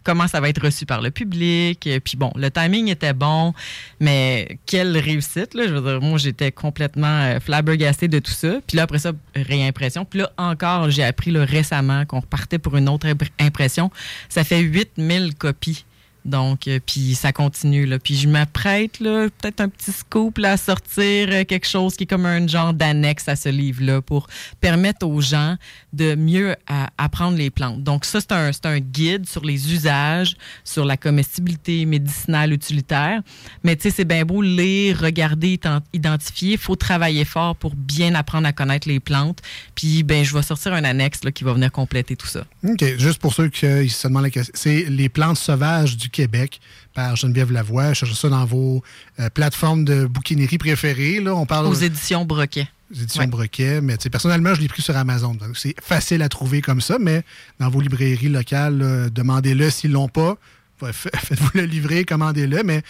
comment 0.04 0.26
ça 0.26 0.40
va 0.40 0.48
être 0.48 0.62
reçu 0.62 0.86
par 0.86 1.00
le 1.02 1.10
public. 1.10 1.86
Euh, 1.86 2.00
Puis 2.00 2.16
bon, 2.16 2.32
le 2.34 2.50
timing 2.50 2.88
était 2.88 3.12
bon, 3.12 3.52
mais 3.98 4.58
quelle 4.66 4.96
réussite, 4.96 5.54
là. 5.54 5.66
Je 5.66 5.74
veux 5.74 5.80
dire, 5.82 6.00
moi, 6.00 6.18
j'étais 6.18 6.52
complètement 6.52 7.06
euh, 7.22 7.40
flabbergastée 7.40 8.08
de 8.08 8.18
tout 8.18 8.32
ça. 8.32 8.60
Puis 8.66 8.76
là, 8.76 8.84
après 8.84 8.98
ça, 8.98 9.12
réimpression. 9.34 10.04
Puis 10.04 10.20
là, 10.20 10.32
encore, 10.38 10.90
j'ai 10.90 11.04
appris 11.04 11.30
là, 11.30 11.44
récemment 11.44 12.04
qu'on 12.06 12.20
repartait 12.20 12.58
pour 12.58 12.76
une 12.76 12.88
autre 12.88 13.06
impr- 13.06 13.28
impression. 13.38 13.90
Ça 14.28 14.44
fait 14.44 14.60
8000 14.60 15.34
copies. 15.34 15.84
Donc, 16.24 16.68
euh, 16.68 16.78
puis 16.84 17.14
ça 17.14 17.32
continue. 17.32 17.86
Là. 17.86 17.98
Puis 17.98 18.14
je 18.16 18.28
m'apprête, 18.28 18.98
peut-être 18.98 19.60
un 19.60 19.68
petit 19.68 19.92
scoop 19.92 20.38
à 20.44 20.56
sortir 20.56 21.28
euh, 21.30 21.44
quelque 21.44 21.66
chose 21.66 21.96
qui 21.96 22.04
est 22.04 22.06
comme 22.06 22.26
un 22.26 22.46
genre 22.46 22.74
d'annexe 22.74 23.28
à 23.28 23.36
ce 23.36 23.48
livre-là 23.48 24.02
pour 24.02 24.26
permettre 24.60 25.06
aux 25.06 25.20
gens 25.20 25.56
de 25.92 26.14
mieux 26.14 26.54
apprendre 26.98 27.36
les 27.36 27.50
plantes. 27.50 27.82
Donc, 27.82 28.04
ça, 28.04 28.20
c'est 28.20 28.32
un, 28.32 28.50
un 28.64 28.78
guide 28.78 29.26
sur 29.26 29.44
les 29.44 29.72
usages, 29.72 30.36
sur 30.64 30.84
la 30.84 30.96
comestibilité 30.96 31.84
médicinale 31.86 32.52
utilitaire. 32.52 33.22
Mais 33.64 33.76
tu 33.76 33.82
sais, 33.82 33.90
c'est 33.96 34.04
bien 34.04 34.24
beau 34.24 34.42
lire, 34.42 35.00
regarder, 35.00 35.56
ident- 35.56 35.82
identifier. 35.92 36.52
Il 36.52 36.58
faut 36.58 36.76
travailler 36.76 37.24
fort 37.24 37.56
pour 37.56 37.74
bien 37.74 38.14
apprendre 38.14 38.46
à 38.46 38.52
connaître 38.52 38.88
les 38.88 39.00
plantes. 39.00 39.40
Puis, 39.74 40.02
ben, 40.02 40.24
je 40.24 40.34
vais 40.34 40.42
sortir 40.42 40.74
un 40.74 40.84
annexe 40.84 41.24
là, 41.24 41.32
qui 41.32 41.44
va 41.44 41.52
venir 41.54 41.72
compléter 41.72 42.16
tout 42.16 42.26
ça. 42.26 42.44
OK. 42.68 42.84
Juste 42.98 43.18
pour 43.18 43.32
ceux 43.34 43.48
qui 43.48 43.66
euh, 43.66 43.88
se 43.88 44.06
demandent 44.06 44.24
la 44.24 44.30
question, 44.30 44.52
c'est 44.54 44.84
Les 44.90 45.08
plantes 45.08 45.38
sauvages 45.38 45.96
du 45.96 46.09
Québec 46.10 46.60
par 46.94 47.16
Geneviève 47.16 47.50
Lavoie. 47.52 47.94
Cherchez 47.94 48.14
ça 48.14 48.28
dans 48.28 48.44
vos 48.44 48.82
euh, 49.18 49.30
plateformes 49.30 49.84
de 49.84 50.06
bouquinerie 50.06 50.58
préférées. 50.58 51.20
Là, 51.20 51.34
on 51.34 51.46
parle 51.46 51.66
Aux 51.66 51.70
aux 51.70 51.74
éditions 51.74 52.24
Broquet. 52.24 52.68
éditions 52.92 53.20
Ouais. 53.22 53.26
Broquet, 53.26 53.80
mais 53.80 53.96
personnellement, 54.10 54.54
je 54.54 54.60
l'ai 54.60 54.68
pris 54.68 54.82
sur 54.82 54.96
Amazon. 54.96 55.34
Donc, 55.34 55.56
c'est 55.56 55.74
facile 55.80 56.22
à 56.22 56.28
trouver 56.28 56.60
comme 56.60 56.80
ça, 56.80 56.98
mais 57.00 57.22
dans 57.58 57.70
vos 57.70 57.80
librairies 57.80 58.28
locales, 58.28 59.10
demandez-le 59.12 59.70
s'ils 59.70 59.92
l'ont 59.92 60.08
pas. 60.08 60.36
Fa- 60.78 60.92
fa- 60.92 61.10
Faites-vous 61.18 61.50
le 61.54 61.64
livrer, 61.64 62.04
commandez-le. 62.04 62.62
Mais 62.64 62.82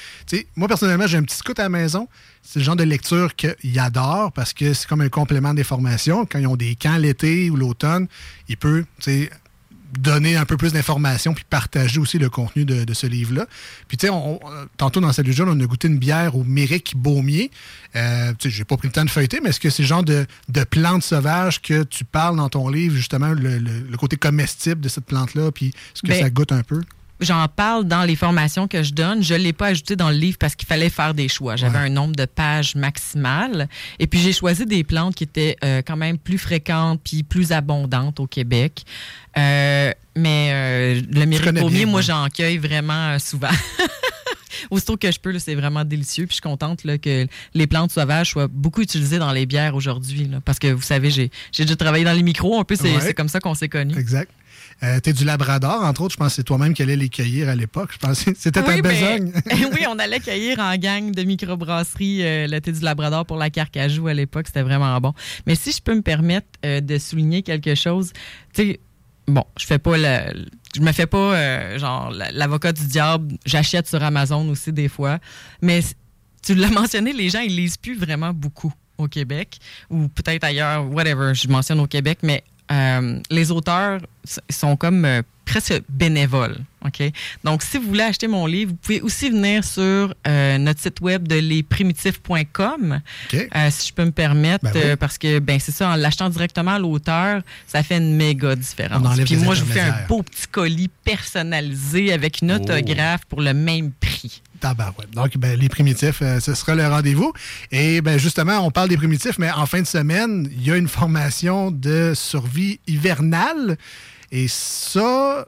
moi, 0.56 0.68
personnellement, 0.68 1.06
j'ai 1.08 1.16
un 1.18 1.22
petit 1.24 1.36
scout 1.36 1.58
à 1.58 1.64
la 1.64 1.68
maison. 1.68 2.08
C'est 2.42 2.60
le 2.60 2.64
genre 2.64 2.76
de 2.76 2.84
lecture 2.84 3.34
qu'ils 3.34 3.78
adorent 3.80 4.32
parce 4.32 4.52
que 4.54 4.72
c'est 4.74 4.86
comme 4.88 5.00
un 5.02 5.08
complément 5.08 5.52
des 5.54 5.64
formations. 5.64 6.24
Quand 6.24 6.38
ils 6.38 6.46
ont 6.46 6.56
des 6.56 6.76
camps 6.76 6.96
l'été 6.96 7.50
ou 7.50 7.56
l'automne, 7.56 8.06
il 8.48 8.56
peut, 8.56 8.84
donner 9.98 10.36
un 10.36 10.44
peu 10.44 10.56
plus 10.56 10.72
d'informations 10.72 11.34
puis 11.34 11.44
partager 11.48 11.98
aussi 11.98 12.18
le 12.18 12.30
contenu 12.30 12.64
de, 12.64 12.84
de 12.84 12.94
ce 12.94 13.06
livre-là. 13.06 13.46
Puis, 13.88 13.96
tu 13.96 14.06
sais, 14.06 14.12
on- 14.12 14.38
tantôt 14.76 15.00
dans 15.00 15.12
Salut 15.12 15.32
Jeune, 15.32 15.48
on 15.48 15.60
a 15.60 15.66
goûté 15.66 15.88
une 15.88 15.98
bière 15.98 16.36
au 16.36 16.44
Méric 16.44 16.94
Baumier. 16.96 17.50
Euh, 17.96 18.32
tu 18.38 18.48
sais, 18.50 18.56
j'ai 18.56 18.64
pas 18.64 18.76
pris 18.76 18.88
le 18.88 18.92
temps 18.92 19.04
de 19.04 19.10
feuilleter, 19.10 19.40
mais 19.42 19.50
est-ce 19.50 19.60
que 19.60 19.70
c'est 19.70 19.82
le 19.82 19.88
genre 19.88 20.04
de, 20.04 20.26
de 20.48 20.64
plante 20.64 21.02
sauvage 21.02 21.60
que 21.62 21.82
tu 21.82 22.04
parles 22.04 22.36
dans 22.36 22.48
ton 22.48 22.68
livre, 22.68 22.94
justement, 22.94 23.28
le, 23.30 23.58
le- 23.58 23.80
le 23.90 23.96
côté 23.96 24.16
comestible 24.16 24.80
de 24.80 24.88
cette 24.88 25.06
plante-là, 25.06 25.50
puis 25.50 25.72
ce 25.94 26.02
que 26.02 26.08
Ben, 26.08 26.20
ça 26.22 26.30
goûte 26.30 26.52
un 26.52 26.62
peu? 26.62 26.80
J'en 27.20 27.46
parle 27.48 27.84
dans 27.84 28.04
les 28.04 28.16
formations 28.16 28.66
que 28.66 28.82
je 28.82 28.92
donne. 28.92 29.22
Je 29.22 29.34
ne 29.34 29.38
l'ai 29.40 29.52
pas 29.52 29.66
ajouté 29.68 29.94
dans 29.96 30.10
le 30.10 30.16
livre 30.16 30.38
parce 30.38 30.54
qu'il 30.54 30.66
fallait 30.66 30.88
faire 30.90 31.12
des 31.14 31.28
choix. 31.28 31.56
J'avais 31.56 31.78
Ouais. 31.78 31.84
un 31.86 31.90
nombre 31.90 32.16
de 32.16 32.24
pages 32.24 32.74
maximal. 32.74 33.68
Et 33.98 34.06
puis, 34.06 34.18
j'ai 34.20 34.32
choisi 34.32 34.64
des 34.66 34.84
plantes 34.84 35.14
qui 35.14 35.24
étaient 35.24 35.56
euh, 35.64 35.82
quand 35.86 35.96
même 35.96 36.18
plus 36.18 36.38
fréquentes 36.38 37.00
puis 37.04 37.22
plus 37.22 37.52
abondantes 37.52 38.20
au 38.20 38.26
Québec. 38.26 38.84
Euh, 39.38 39.92
mais 40.16 40.50
euh, 40.52 41.00
le 41.12 41.24
bien, 41.68 41.86
moi, 41.86 42.00
j'en 42.00 42.26
cueille 42.28 42.58
vraiment 42.58 43.10
euh, 43.14 43.18
souvent. 43.18 43.48
Aussitôt 44.70 44.96
que 44.96 45.10
je 45.10 45.18
peux, 45.18 45.38
c'est 45.38 45.54
vraiment 45.54 45.84
délicieux. 45.84 46.24
Puis 46.26 46.30
je 46.32 46.34
suis 46.36 46.42
contente 46.42 46.84
là, 46.84 46.98
que 46.98 47.26
les 47.54 47.66
plantes 47.66 47.90
sauvages 47.92 48.30
soient 48.30 48.48
beaucoup 48.48 48.82
utilisées 48.82 49.18
dans 49.18 49.32
les 49.32 49.46
bières 49.46 49.74
aujourd'hui. 49.74 50.30
Parce 50.44 50.58
que 50.58 50.68
vous 50.72 50.82
savez, 50.82 51.10
j'ai 51.10 51.30
déjà 51.58 51.76
travaillé 51.76 52.04
dans 52.04 52.12
les 52.12 52.22
micros. 52.22 52.58
Un 52.60 52.64
peu, 52.64 52.76
c'est 52.76 52.94
Ouais. 52.96 53.14
comme 53.14 53.28
ça 53.28 53.40
qu'on 53.40 53.54
s'est 53.54 53.68
connus. 53.68 53.96
Exact. 53.98 54.30
Euh, 54.82 54.98
T'es 55.00 55.12
du 55.12 55.24
Labrador, 55.24 55.84
entre 55.84 56.00
autres. 56.02 56.12
Je 56.14 56.16
pense 56.16 56.28
que 56.28 56.36
c'est 56.36 56.42
toi-même 56.44 56.72
qui 56.72 56.82
allais 56.82 56.96
les 56.96 57.10
cueillir 57.10 57.48
à 57.50 57.54
l'époque. 57.54 57.90
Je 57.92 57.98
pense 57.98 58.24
que 58.24 58.30
c'était 58.34 58.62
ta 58.62 58.70
Oui, 58.74 58.80
besogne. 58.80 59.30
oui, 59.72 59.84
on 59.88 59.98
allait 59.98 60.20
cueillir 60.20 60.58
en 60.58 60.74
gang 60.76 61.10
de 61.12 61.22
microbrasserie 61.22 62.24
euh, 62.24 62.46
le 62.46 62.60
thé 62.60 62.72
du 62.72 62.80
Labrador 62.80 63.26
pour 63.26 63.36
la 63.36 63.50
Carcajou 63.50 64.06
à 64.08 64.14
l'époque. 64.14 64.46
C'était 64.46 64.62
vraiment 64.62 64.98
bon. 65.00 65.12
Mais 65.46 65.54
si 65.54 65.72
je 65.72 65.82
peux 65.82 65.94
me 65.94 66.00
permettre 66.02 66.46
euh, 66.64 66.80
de 66.80 66.96
souligner 66.96 67.42
quelque 67.42 67.74
chose, 67.74 68.12
tu 68.54 68.62
sais, 68.62 68.80
bon, 69.28 69.44
je 69.58 69.66
fais 69.66 69.78
pas 69.78 69.98
le. 69.98 70.46
Je 70.76 70.80
me 70.80 70.92
fais 70.92 71.06
pas, 71.06 71.34
euh, 71.34 71.78
genre, 71.78 72.10
la- 72.10 72.30
l'avocat 72.30 72.72
du 72.72 72.86
diable. 72.86 73.36
J'achète 73.44 73.88
sur 73.88 74.02
Amazon 74.02 74.48
aussi 74.50 74.72
des 74.72 74.88
fois. 74.88 75.18
Mais 75.62 75.80
tu 76.42 76.54
l'as 76.54 76.68
mentionné, 76.70 77.12
les 77.12 77.28
gens, 77.30 77.40
ils 77.40 77.54
lisent 77.56 77.76
plus 77.76 77.96
vraiment 77.98 78.32
beaucoup 78.32 78.72
au 78.98 79.08
Québec 79.08 79.58
ou 79.88 80.08
peut-être 80.08 80.44
ailleurs, 80.44 80.88
whatever. 80.92 81.32
Je 81.34 81.48
mentionne 81.48 81.80
au 81.80 81.86
Québec, 81.86 82.18
mais 82.22 82.44
euh, 82.72 83.18
les 83.30 83.50
auteurs 83.50 84.00
sont 84.48 84.76
comme 84.76 85.04
euh, 85.04 85.22
presque 85.44 85.82
bénévoles. 85.88 86.56
OK? 86.86 87.02
Donc, 87.44 87.62
si 87.62 87.76
vous 87.78 87.88
voulez 87.88 88.02
acheter 88.04 88.28
mon 88.28 88.46
livre, 88.46 88.70
vous 88.70 88.76
pouvez 88.76 89.00
aussi 89.02 89.28
venir 89.30 89.64
sur 89.64 90.14
euh, 90.26 90.58
notre 90.58 90.80
site 90.80 91.00
web 91.00 91.26
de 91.28 91.34
lesprimitifs.com, 91.36 93.00
si 93.30 93.88
je 93.88 93.92
peux 93.92 94.04
me 94.04 94.12
permettre, 94.12 94.64
Ben 94.72 94.90
oui. 94.90 94.96
parce 94.98 95.18
que 95.18 95.38
ben 95.40 95.58
c'est 95.60 95.72
ça, 95.72 95.90
en 95.90 95.96
l'achetant 95.96 96.28
directement 96.30 96.72
à 96.72 96.78
l'auteur, 96.78 97.42
ça 97.66 97.82
fait 97.82 97.98
une 97.98 98.14
méga 98.16 98.54
différence. 98.56 99.18
Puis 99.20 99.36
moi, 99.36 99.54
je 99.54 99.62
vous 99.64 99.72
fais 99.72 99.80
un 99.80 100.06
beau 100.08 100.22
petit 100.22 100.46
colis 100.50 100.90
personnalisé 101.04 102.12
avec 102.12 102.40
une 102.42 102.52
Oh. 102.52 102.54
autographe 102.56 103.24
pour 103.26 103.40
le 103.42 103.52
même 103.54 103.90
prix. 103.92 104.42
Donc, 105.12 105.36
ben, 105.38 105.58
les 105.58 105.68
primitifs, 105.68 106.20
euh, 106.22 106.40
ce 106.40 106.54
sera 106.54 106.74
le 106.74 106.86
rendez-vous. 106.86 107.32
Et 107.70 108.00
ben, 108.00 108.18
justement, 108.18 108.58
on 108.60 108.70
parle 108.70 108.88
des 108.88 108.96
primitifs, 108.96 109.38
mais 109.38 109.50
en 109.50 109.66
fin 109.66 109.80
de 109.80 109.86
semaine, 109.86 110.48
il 110.52 110.66
y 110.66 110.70
a 110.70 110.76
une 110.76 110.88
formation 110.88 111.70
de 111.70 112.12
survie 112.14 112.80
hivernale. 112.86 113.76
Et 114.32 114.46
ça, 114.48 115.46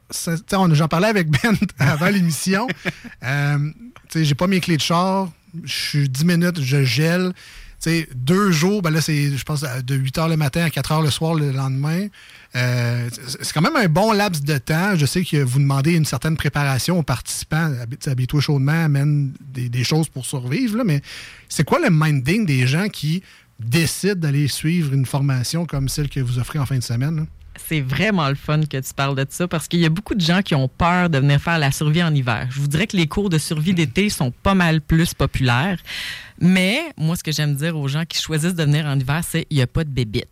j'en 0.72 0.88
parlais 0.88 1.08
avec 1.08 1.28
Ben 1.28 1.56
avant 1.78 2.08
l'émission. 2.08 2.66
Euh, 3.22 3.58
j'ai 4.14 4.34
pas 4.34 4.48
mes 4.48 4.60
clés 4.60 4.76
de 4.76 4.82
char. 4.82 5.30
Je 5.64 5.72
suis 5.72 6.08
10 6.08 6.24
minutes, 6.24 6.60
je 6.60 6.82
gèle. 6.82 7.32
Deux 8.14 8.52
jours, 8.52 8.80
ben 8.82 8.90
là, 8.90 9.00
c'est, 9.00 9.36
je 9.36 9.44
pense, 9.44 9.62
de 9.62 9.94
8 9.94 10.18
h 10.18 10.28
le 10.28 10.36
matin 10.36 10.64
à 10.64 10.70
4 10.70 10.92
h 10.92 11.02
le 11.02 11.10
soir 11.10 11.34
le 11.34 11.50
lendemain. 11.50 12.06
Euh, 12.54 13.08
c'est 13.40 13.52
quand 13.52 13.62
même 13.62 13.76
un 13.76 13.88
bon 13.88 14.12
laps 14.12 14.42
de 14.42 14.58
temps. 14.58 14.94
Je 14.94 15.06
sais 15.06 15.24
que 15.24 15.38
vous 15.38 15.58
demandez 15.58 15.94
une 15.94 16.04
certaine 16.04 16.36
préparation 16.36 16.98
aux 16.98 17.02
participants. 17.02 17.72
Habille-toi 18.06 18.40
chaudement, 18.40 18.84
amène 18.84 19.32
des, 19.40 19.68
des 19.68 19.84
choses 19.84 20.08
pour 20.08 20.26
survivre. 20.26 20.82
mais 20.84 21.00
c'est 21.48 21.64
quoi 21.64 21.78
le 21.80 21.88
minding 21.90 22.46
des 22.46 22.66
gens 22.66 22.88
qui 22.88 23.22
décident 23.58 24.14
d'aller 24.20 24.48
suivre 24.48 24.92
une 24.92 25.06
formation 25.06 25.66
comme 25.66 25.88
celle 25.88 26.08
que 26.08 26.20
vous 26.20 26.38
offrez 26.38 26.58
en 26.58 26.66
fin 26.66 26.76
de 26.76 26.82
semaine? 26.82 27.26
C'est 27.56 27.80
vraiment 27.80 28.28
le 28.28 28.34
fun 28.34 28.60
que 28.62 28.78
tu 28.78 28.94
parles 28.94 29.14
de 29.14 29.26
ça 29.28 29.46
parce 29.46 29.68
qu'il 29.68 29.80
y 29.80 29.86
a 29.86 29.90
beaucoup 29.90 30.14
de 30.14 30.20
gens 30.20 30.42
qui 30.42 30.54
ont 30.54 30.68
peur 30.68 31.10
de 31.10 31.18
venir 31.18 31.40
faire 31.40 31.58
la 31.58 31.70
survie 31.70 32.02
en 32.02 32.14
hiver. 32.14 32.48
Je 32.50 32.60
vous 32.60 32.66
dirais 32.66 32.86
que 32.86 32.96
les 32.96 33.06
cours 33.06 33.28
de 33.28 33.38
survie 33.38 33.74
d'été 33.74 34.08
sont 34.08 34.30
pas 34.30 34.54
mal 34.54 34.80
plus 34.80 35.14
populaires. 35.14 35.78
Mais 36.40 36.80
moi, 36.96 37.14
ce 37.14 37.22
que 37.22 37.30
j'aime 37.30 37.54
dire 37.54 37.76
aux 37.76 37.88
gens 37.88 38.04
qui 38.04 38.20
choisissent 38.20 38.54
de 38.54 38.64
venir 38.64 38.86
en 38.86 38.98
hiver, 38.98 39.22
c'est 39.26 39.46
il 39.50 39.56
n'y 39.56 39.62
a 39.62 39.66
pas 39.66 39.84
de 39.84 39.90
bébite. 39.90 40.31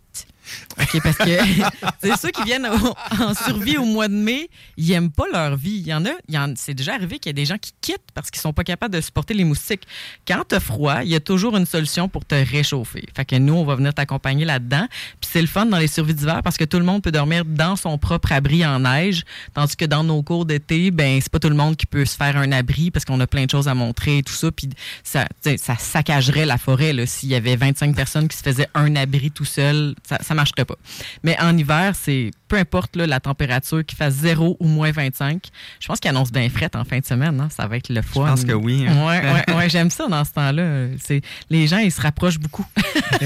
OK, 0.80 1.00
parce 1.02 1.16
que 1.16 1.37
c'est 2.02 2.16
ceux 2.16 2.30
qui 2.30 2.42
viennent 2.45 2.66
en 2.66 3.35
survie 3.35 3.76
au 3.78 3.85
mois 3.85 4.09
de 4.09 4.14
mai, 4.14 4.49
ils 4.76 4.90
aiment 4.92 5.11
pas 5.11 5.25
leur 5.33 5.57
vie. 5.57 5.76
Il 5.78 5.87
y 5.87 5.95
en 5.95 6.04
a, 6.07 6.11
il 6.28 6.35
y 6.35 6.38
en- 6.38 6.54
c'est 6.57 6.75
déjà 6.75 6.95
arrivé 6.95 7.19
qu'il 7.19 7.30
y 7.30 7.35
a 7.35 7.35
des 7.35 7.45
gens 7.45 7.59
qui 7.59 7.73
quittent 7.80 8.11
parce 8.14 8.30
qu'ils 8.30 8.40
sont 8.40 8.52
pas 8.52 8.64
capables 8.64 8.95
de 8.95 9.00
supporter 9.00 9.35
les 9.35 9.45
moustiques. 9.45 9.83
Quand 10.26 10.42
t'as 10.49 10.61
froid, 10.61 11.02
il 11.02 11.09
y 11.09 11.14
a 11.14 11.21
toujours 11.21 11.57
une 11.57 11.66
solution 11.66 12.09
pour 12.09 12.25
te 12.25 12.35
réchauffer. 12.35 13.04
Fait 13.16 13.25
que 13.25 13.37
nous, 13.37 13.54
on 13.54 13.64
va 13.64 13.75
venir 13.75 13.95
t'accompagner 13.95 14.45
là-dedans. 14.45 14.87
Puis 15.21 15.30
c'est 15.33 15.40
le 15.40 15.47
fun 15.49 15.66
dans 15.66 15.78
les 15.78 15.87
survies 15.88 16.14
d'hiver 16.14 16.40
parce 16.42 16.57
que 16.57 16.64
tout 16.64 16.78
le 16.78 16.85
monde 16.85 17.02
peut 17.02 17.12
dormir 17.12 17.45
dans 17.45 17.76
son 17.76 17.99
propre 17.99 18.33
abri 18.33 18.64
en 18.64 18.80
neige, 18.80 19.25
tandis 19.54 19.76
que 19.76 19.85
dans 19.85 20.04
nos 20.04 20.23
cours 20.23 20.47
d'été, 20.47 20.90
ben 20.90 21.21
c'est 21.21 21.30
pas 21.33 21.38
tout 21.38 21.49
le 21.49 21.54
monde 21.57 21.76
qui 21.76 21.87
peut 21.87 22.04
se 22.04 22.16
faire 22.16 22.37
un 22.37 22.52
abri 22.52 22.90
parce 22.90 23.04
qu'on 23.04 23.21
a 23.21 23.26
plein 23.26 23.45
de 23.45 23.50
choses 23.50 23.69
à 23.69 23.75
montrer 23.75 24.19
et 24.19 24.23
tout 24.23 24.33
ça. 24.33 24.50
Puis 24.50 24.69
ça, 25.04 25.26
tu 25.42 25.57
ça 25.59 25.76
saccagerait 25.76 26.47
la 26.47 26.59
forêt 26.59 26.95
s'il 27.07 27.28
y 27.28 27.35
avait 27.35 27.57
25 27.57 27.95
personnes 27.95 28.28
qui 28.28 28.37
se 28.37 28.42
faisaient 28.42 28.69
un 28.75 28.97
abri 28.97 29.30
tout 29.30 29.45
seul. 29.45 29.95
Ça, 30.09 30.19
ça 30.23 30.35
pas. 30.64 30.76
Mais 31.23 31.37
en 31.40 31.56
hiver, 31.56 31.94
c'est 31.94 32.30
peu 32.50 32.57
importe 32.59 32.97
là, 32.97 33.07
la 33.07 33.21
température, 33.21 33.87
qu'il 33.87 33.97
fasse 33.97 34.14
0 34.14 34.57
ou 34.61 34.66
moins 34.66 34.90
25. 34.90 35.42
Je 35.78 35.87
pense 35.87 36.00
qu'il 36.00 36.11
annonce 36.11 36.33
bien 36.33 36.49
fret 36.50 36.69
en 36.75 36.85
fin 36.85 36.99
de 36.99 37.07
semaine. 37.07 37.40
hein. 37.40 37.49
Ça 37.50 37.66
va 37.69 37.76
être 37.76 37.88
le 37.88 38.02
fun. 38.02 38.26
Je 38.26 38.30
pense 38.30 38.45
que 38.45 38.52
oui. 38.52 38.85
hein. 38.87 39.07
Ouais, 39.07 39.23
ouais, 39.49 39.54
ouais, 39.57 39.69
j'aime 39.71 39.88
ça 39.90 40.09
dans 40.09 40.25
ce 40.25 40.33
temps-là. 40.33 40.88
C'est 41.02 41.23
les 41.49 41.66
gens, 41.69 41.78
ils 41.78 41.92
se 41.92 42.00
rapprochent 42.00 42.38
beaucoup. 42.40 42.66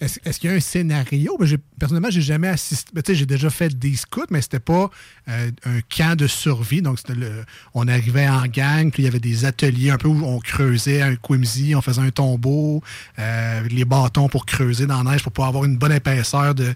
Est-ce 0.00 0.18
est-ce 0.24 0.38
qu'il 0.40 0.50
y 0.50 0.52
a 0.52 0.56
un 0.56 0.60
scénario? 0.60 1.36
Ben, 1.38 1.46
j'ai- 1.46 1.58
personnellement, 1.78 2.10
j'ai 2.10 2.20
jamais 2.22 2.48
assisté. 2.48 2.90
ben, 2.94 3.02
tu 3.02 3.12
sais, 3.12 3.18
j'ai 3.18 3.26
déjà 3.26 3.50
fait 3.50 3.76
des 3.78 3.94
scouts, 3.96 4.26
mais 4.30 4.40
c'était 4.40 4.60
pas 4.60 4.90
euh, 5.28 5.50
un 5.64 5.80
camp 5.94 6.16
de 6.16 6.26
survie. 6.26 6.82
Donc, 6.82 6.98
c'était 6.98 7.14
le, 7.18 7.44
on 7.74 7.88
arrivait 7.88 8.28
en 8.28 8.46
gang, 8.46 8.90
puis 8.90 9.02
il 9.02 9.06
y 9.06 9.08
avait 9.08 9.20
des 9.20 9.44
ateliers 9.44 9.90
un 9.90 9.98
peu 9.98 10.08
où 10.08 10.24
on 10.24 10.38
creusait 10.38 11.02
un 11.02 11.16
quimsy, 11.16 11.74
on 11.74 11.80
faisait 11.82 12.00
un 12.02 12.10
tombeau, 12.10 12.82
euh, 13.18 13.62
les 13.70 13.84
bâtons 13.84 14.28
pour 14.28 14.46
creuser 14.46 14.86
dans 14.86 15.02
la 15.02 15.12
neige 15.12 15.22
pour 15.22 15.32
pouvoir 15.32 15.48
avoir 15.48 15.64
une 15.64 15.76
bonne 15.76 15.92
épaisseur 15.92 16.54
de, 16.54 16.74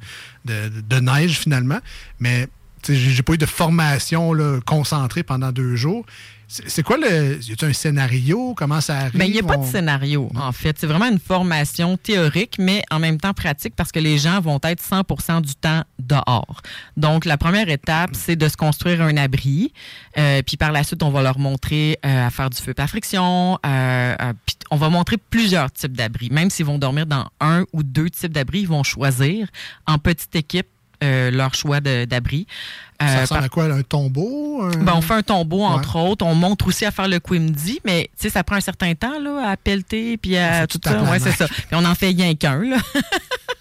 de, 0.48 0.70
de 0.80 1.00
neige 1.00 1.38
finalement. 1.38 1.78
Mais 2.18 2.48
j'ai 2.88 3.22
pas 3.22 3.34
eu 3.34 3.38
de 3.38 3.46
formation 3.46 4.32
là, 4.32 4.60
concentrée 4.64 5.22
pendant 5.22 5.52
deux 5.52 5.76
jours. 5.76 6.04
C'est 6.48 6.82
quoi 6.82 6.96
le. 6.96 7.38
Y 7.42 7.62
a 7.62 7.66
un 7.66 7.72
scénario? 7.74 8.54
Comment 8.56 8.80
ça 8.80 8.96
arrive? 9.00 9.18
Ben, 9.18 9.26
il 9.26 9.32
n'y 9.32 9.38
a 9.38 9.42
pas 9.42 9.58
de 9.58 9.66
scénario, 9.66 10.30
en 10.34 10.50
fait. 10.52 10.78
C'est 10.78 10.86
vraiment 10.86 11.08
une 11.08 11.18
formation 11.18 11.98
théorique, 11.98 12.56
mais 12.58 12.82
en 12.90 12.98
même 12.98 13.18
temps 13.18 13.34
pratique 13.34 13.74
parce 13.76 13.92
que 13.92 13.98
les 13.98 14.16
gens 14.16 14.40
vont 14.40 14.58
être 14.62 14.82
100% 14.82 15.42
du 15.42 15.54
temps 15.54 15.84
dehors. 16.08 16.62
Donc, 16.96 17.24
la 17.24 17.36
première 17.36 17.68
étape, 17.68 18.10
c'est 18.14 18.36
de 18.36 18.48
se 18.48 18.56
construire 18.56 19.02
un 19.02 19.16
abri. 19.16 19.72
Euh, 20.16 20.42
puis 20.42 20.56
par 20.56 20.72
la 20.72 20.82
suite, 20.84 21.02
on 21.02 21.10
va 21.10 21.22
leur 21.22 21.38
montrer 21.38 21.98
euh, 22.04 22.26
à 22.26 22.30
faire 22.30 22.50
du 22.50 22.60
feu 22.60 22.74
par 22.74 22.88
friction. 22.88 23.58
euh, 23.64 24.16
euh, 24.20 24.32
puis 24.46 24.56
on 24.70 24.76
va 24.76 24.88
montrer 24.88 25.16
plusieurs 25.18 25.70
types 25.70 25.96
d'abris. 25.96 26.28
Même 26.30 26.50
s'ils 26.50 26.66
vont 26.66 26.78
dormir 26.78 27.06
dans 27.06 27.26
un 27.40 27.64
ou 27.72 27.82
deux 27.82 28.10
types 28.10 28.32
d'abris, 28.32 28.60
ils 28.60 28.68
vont 28.68 28.82
choisir 28.82 29.46
en 29.86 29.98
petite 29.98 30.34
équipe 30.36 30.66
euh, 31.04 31.30
leur 31.30 31.54
choix 31.54 31.80
d'abri. 31.80 32.46
Ça 33.00 33.06
Euh, 33.06 33.20
ressemble 33.20 33.44
à 33.44 33.48
quoi? 33.48 33.64
Un 33.66 33.82
tombeau? 33.82 34.62
un- 34.64 34.82
ben, 34.82 34.94
on 34.96 35.00
fait 35.00 35.14
un 35.14 35.22
tombeau, 35.22 35.62
entre 35.62 35.94
autres. 35.96 36.26
On 36.26 36.34
montre 36.34 36.66
aussi 36.66 36.84
à 36.84 36.90
faire 36.90 37.06
le 37.06 37.20
quimdi, 37.20 37.78
mais 37.84 38.10
tu 38.18 38.22
sais, 38.24 38.30
ça 38.30 38.42
prend 38.42 38.56
un 38.56 38.60
certain 38.60 38.94
temps 38.96 39.20
là, 39.20 39.50
à 39.50 39.56
pelleter 39.56 40.16
puis 40.16 40.36
à 40.36 40.66
tout 40.66 40.80
ça. 40.82 41.00
Ouais, 41.04 41.20
c'est 41.20 41.30
ça. 41.32 41.46
Puis 41.46 41.66
on 41.72 41.84
en 41.84 41.94
fait 41.94 42.08
rien 42.08 42.34
qu'un. 42.34 42.62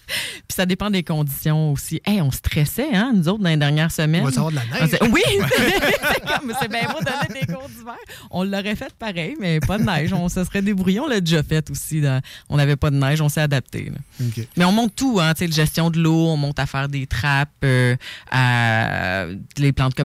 puis 0.08 0.54
ça 0.54 0.66
dépend 0.66 0.90
des 0.90 1.02
conditions 1.02 1.72
aussi. 1.72 2.00
Hey, 2.04 2.20
on 2.22 2.30
stressait, 2.30 2.94
hein, 2.94 3.12
nous 3.14 3.28
autres, 3.28 3.42
dans 3.42 3.50
les 3.50 3.56
dernières 3.56 3.92
semaines. 3.92 4.22
On 4.22 4.26
va 4.26 4.32
savoir 4.32 4.50
de 4.50 4.56
la 4.56 4.62
On 4.70 4.74
neige. 4.74 4.84
disait, 4.84 4.98
oui! 5.10 5.22
C'est 6.60 6.68
bien 6.70 6.88
beau 6.88 6.98
donner 7.00 7.40
des 7.40 7.52
cours 7.52 7.68
d'hiver. 7.68 7.96
On 8.30 8.44
l'aurait 8.44 8.76
fait 8.76 8.92
pareil, 8.94 9.36
mais 9.40 9.60
pas 9.60 9.78
de 9.78 9.84
neige. 9.84 10.12
On 10.12 10.28
se 10.28 10.42
serait 10.44 10.62
débrouillé. 10.62 11.00
On 11.00 11.06
l'a 11.06 11.20
déjà 11.20 11.42
fait 11.42 11.68
aussi. 11.70 12.02
on 12.48 12.56
n'avait 12.56 12.76
pas 12.76 12.90
de 12.90 12.96
neige, 12.96 13.20
on 13.20 13.28
s'est 13.28 13.40
adapté. 13.40 13.92
Mais 14.56 14.64
on 14.64 14.72
monte 14.72 14.94
tout, 14.96 15.18
hein, 15.20 15.34
tu 15.34 15.46
sais, 15.46 15.52
gestion 15.52 15.90
de 15.90 15.98
l'eau, 15.98 16.26
on 16.28 16.36
monte 16.36 16.58
à 16.58 16.66
faire 16.66 16.88
des 16.88 17.06
trappes, 17.06 17.50
euh, 17.64 17.96
à 18.30 19.26
les 19.56 19.72
plantes 19.72 19.94
comme 19.94 20.04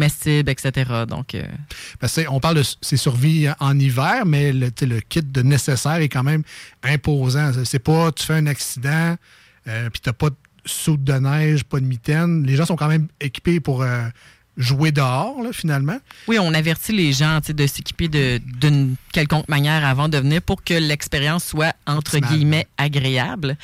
Comestibles, 0.00 0.50
etc. 0.50 0.90
Donc, 1.06 1.34
euh, 1.34 1.44
on 2.30 2.40
parle 2.40 2.56
de 2.56 2.62
ces 2.80 2.96
survies 2.96 3.48
en 3.60 3.78
hiver, 3.78 4.24
mais 4.24 4.52
le, 4.52 4.70
kit 5.00 5.22
de 5.22 5.42
nécessaire 5.42 5.96
est 5.96 6.08
quand 6.08 6.22
même 6.22 6.42
imposant. 6.82 7.52
C'est 7.64 7.78
pas 7.78 8.10
tu 8.12 8.24
fais 8.24 8.34
un 8.34 8.46
accident, 8.46 9.16
euh, 9.68 9.90
puis 9.90 10.00
t'as 10.00 10.12
pas 10.12 10.30
de 10.30 10.36
soude 10.64 11.04
de 11.04 11.12
neige, 11.12 11.64
pas 11.64 11.80
de 11.80 11.84
mitaine. 11.84 12.44
Les 12.46 12.56
gens 12.56 12.64
sont 12.64 12.76
quand 12.76 12.88
même 12.88 13.08
équipés 13.20 13.60
pour 13.60 13.82
euh, 13.82 14.02
jouer 14.56 14.90
dehors, 14.90 15.42
là, 15.42 15.52
finalement. 15.52 15.98
oui, 16.26 16.38
on 16.38 16.54
avertit 16.54 16.92
les 16.92 17.12
gens 17.12 17.40
de 17.46 17.66
s'équiper 17.66 18.08
d'une 18.08 18.96
quelconque 19.12 19.48
manière 19.48 19.84
avant 19.84 20.08
de 20.08 20.16
venir 20.16 20.40
pour 20.40 20.64
que 20.64 20.74
l'expérience 20.74 21.44
soit, 21.44 21.74
entre 21.86 22.18
guillemets, 22.18 22.66
agréable. 22.78 23.56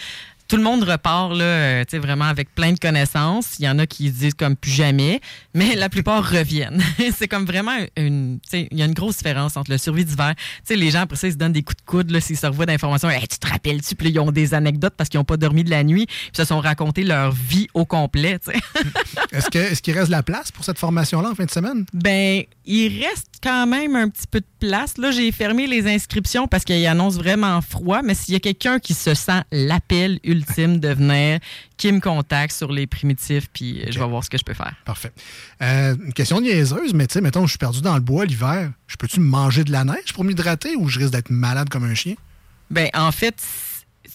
Tout 0.49 0.57
le 0.57 0.63
monde 0.63 0.85
repart 0.85 1.33
là, 1.33 1.45
euh, 1.45 1.85
tu 1.85 1.93
sais, 1.93 1.99
vraiment 1.99 2.27
avec 2.27 2.55
plein 2.55 2.73
de 2.73 2.79
connaissances. 2.79 3.59
Il 3.59 3.65
y 3.65 3.69
en 3.69 3.79
a 3.79 3.87
qui 3.87 4.11
disent 4.11 4.35
comme 4.35 4.57
plus 4.57 4.71
jamais, 4.71 5.21
mais 5.55 5.75
la 5.75 5.89
plupart 5.89 6.29
reviennent. 6.29 6.83
c'est 7.17 7.29
comme 7.29 7.45
vraiment 7.45 7.77
une. 7.97 8.39
tu 8.43 8.51
sais, 8.51 8.69
Il 8.71 8.79
y 8.79 8.83
a 8.83 8.85
une 8.85 8.95
grosse 8.95 9.19
différence 9.19 9.57
entre 9.57 9.71
le 9.71 9.79
survie 9.79 10.05
d'hiver. 10.05 10.35
Tu 10.37 10.43
sais, 10.65 10.77
les 10.77 10.91
gens, 10.91 11.01
après 11.01 11.17
ça, 11.17 11.27
ils 11.27 11.33
se 11.33 11.37
donnent 11.37 11.53
des 11.53 11.63
coups 11.63 11.77
de 11.77 11.83
coude 11.83 12.11
là, 12.11 12.21
s'ils 12.21 12.37
se 12.37 12.47
revoient 12.47 12.67
d'informations. 12.67 13.11
Hey, 13.11 13.27
tu 13.27 13.39
te 13.39 13.47
rappelles-tu? 13.47 13.95
Puis 13.95 14.09
là, 14.09 14.11
ils 14.15 14.21
ont 14.21 14.33
des 14.33 14.55
anecdotes 14.55 14.95
parce 14.97 15.09
qu'ils 15.09 15.19
n'ont 15.19 15.25
pas 15.25 15.37
dormi 15.37 15.65
de 15.65 15.71
la 15.71 15.83
nuit, 15.85 16.07
puis 16.07 16.31
se 16.33 16.45
sont 16.45 16.61
racontés 16.61 17.03
leur 17.03 17.33
vie 17.33 17.69
au 17.75 17.85
complet. 17.85 18.39
Est-ce 19.33 19.51
que 19.51 19.59
est-ce 19.59 19.83
qu'il 19.83 19.95
reste 19.95 20.07
de 20.07 20.13
la 20.13 20.23
place 20.23 20.53
pour 20.53 20.65
cette 20.65 20.79
formation-là 20.79 21.31
en 21.31 21.35
fin 21.35 21.45
de 21.45 21.51
semaine? 21.51 21.85
Ben, 21.93 22.45
il 22.67 23.05
reste 23.05 23.29
quand 23.43 23.67
même 23.67 23.95
un 23.95 24.09
petit 24.09 24.27
peu 24.27 24.41
de 24.41 24.47
place. 24.59 24.99
Là, 24.99 25.13
j'ai 25.13 25.31
fermé 25.31 25.67
les 25.67 25.87
inscriptions 25.87 26.49
parce 26.49 26.65
qu'il 26.65 26.85
annonce 26.87 27.15
vraiment 27.17 27.61
froid, 27.61 28.03
mais 28.03 28.15
s'il 28.15 28.35
y 28.35 28.37
a 28.37 28.41
quelqu'un 28.41 28.81
qui 28.81 28.93
se 28.93 29.15
sent 29.15 29.43
l'appel 29.53 30.19
ultime 30.25 30.81
de 30.81 30.89
venir, 30.89 31.39
qui 31.77 31.93
me 31.93 32.01
contacte 32.01 32.55
sur 32.55 32.73
les 32.73 32.87
primitifs, 32.87 33.49
puis 33.53 33.85
je 33.89 33.99
vais 33.99 34.07
voir 34.07 34.25
ce 34.25 34.31
que 34.31 34.39
je 34.39 34.43
peux 34.43 34.55
faire. 34.55 34.75
Parfait. 34.85 35.13
Euh, 35.63 35.95
une 36.05 36.13
question 36.13 36.41
niaiseuse, 36.41 36.93
mais 36.93 37.07
tu 37.07 37.15
sais, 37.15 37.21
mettons, 37.21 37.47
je 37.47 37.51
suis 37.51 37.59
perdu 37.59 37.81
dans 37.81 37.95
le 37.95 38.01
bois 38.01 38.25
l'hiver. 38.25 38.73
Je 38.89 38.97
peux-tu 38.97 39.21
manger 39.21 39.63
de 39.63 39.71
la 39.71 39.85
neige 39.85 40.13
pour 40.13 40.25
m'hydrater 40.25 40.75
ou 40.77 40.89
je 40.89 40.99
risque 40.99 41.13
d'être 41.13 41.31
malade 41.31 41.69
comme 41.69 41.85
un 41.85 41.95
chien? 41.95 42.15
Ben, 42.71 42.89
en 42.95 43.13
fait, 43.13 43.41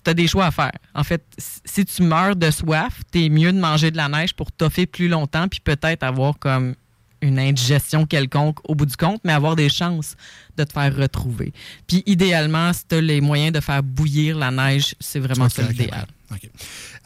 tu 0.03 0.09
as 0.09 0.13
des 0.13 0.27
choix 0.27 0.47
à 0.47 0.51
faire. 0.51 0.73
En 0.93 1.03
fait, 1.03 1.23
si 1.63 1.85
tu 1.85 2.03
meurs 2.03 2.35
de 2.35 2.51
soif, 2.51 2.99
t'es 3.11 3.29
mieux 3.29 3.53
de 3.53 3.59
manger 3.59 3.91
de 3.91 3.97
la 3.97 4.09
neige 4.09 4.33
pour 4.33 4.51
toffer 4.51 4.85
plus 4.85 5.07
longtemps, 5.07 5.47
puis 5.47 5.61
peut-être 5.61 6.03
avoir 6.03 6.37
comme 6.37 6.75
une 7.21 7.39
indigestion 7.39 8.05
quelconque 8.05 8.57
au 8.69 8.75
bout 8.75 8.85
du 8.85 8.95
compte, 8.97 9.21
mais 9.23 9.33
avoir 9.33 9.55
des 9.55 9.69
chances 9.69 10.15
de 10.57 10.63
te 10.63 10.73
faire 10.73 10.95
retrouver. 10.95 11.53
Puis 11.87 12.03
idéalement, 12.05 12.73
si 12.73 12.81
tu 12.87 12.95
as 12.95 13.01
les 13.01 13.21
moyens 13.21 13.53
de 13.53 13.59
faire 13.59 13.83
bouillir 13.83 14.37
la 14.37 14.51
neige, 14.51 14.95
c'est 14.99 15.19
vraiment 15.19 15.49
ça 15.49 15.61
l'idéal. 15.63 16.05
correct. 16.29 16.45
OK. 16.45 16.49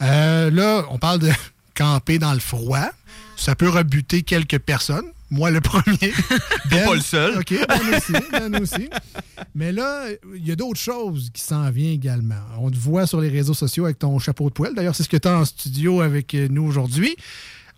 Euh, 0.02 0.50
là, 0.50 0.84
on 0.90 0.98
parle 0.98 1.20
de 1.20 1.30
camper 1.74 2.18
dans 2.18 2.32
le 2.32 2.40
froid. 2.40 2.88
Ça 3.36 3.54
peut 3.54 3.68
rebuter 3.68 4.22
quelques 4.22 4.58
personnes. 4.58 5.04
Moi, 5.28 5.50
le 5.50 5.60
premier. 5.62 6.12
Ben, 6.70 6.84
pas 6.86 6.94
le 6.94 7.00
seul. 7.00 7.38
OK, 7.38 7.52
Ben 7.68 7.80
aussi, 7.96 8.12
Ben 8.30 8.62
aussi. 8.62 8.88
Mais 9.56 9.72
là, 9.72 10.04
il 10.36 10.46
y 10.46 10.52
a 10.52 10.56
d'autres 10.56 10.78
choses 10.80 11.30
qui 11.34 11.42
s'en 11.42 11.68
viennent 11.70 11.92
également. 11.94 12.36
On 12.60 12.70
te 12.70 12.76
voit 12.76 13.06
sur 13.08 13.20
les 13.20 13.28
réseaux 13.28 13.52
sociaux 13.52 13.84
avec 13.86 13.98
ton 13.98 14.18
chapeau 14.20 14.48
de 14.48 14.54
poêle. 14.54 14.72
D'ailleurs, 14.74 14.94
c'est 14.94 15.02
ce 15.02 15.08
que 15.08 15.16
tu 15.16 15.26
as 15.26 15.36
en 15.36 15.44
studio 15.44 16.00
avec 16.00 16.32
nous 16.34 16.62
aujourd'hui. 16.64 17.16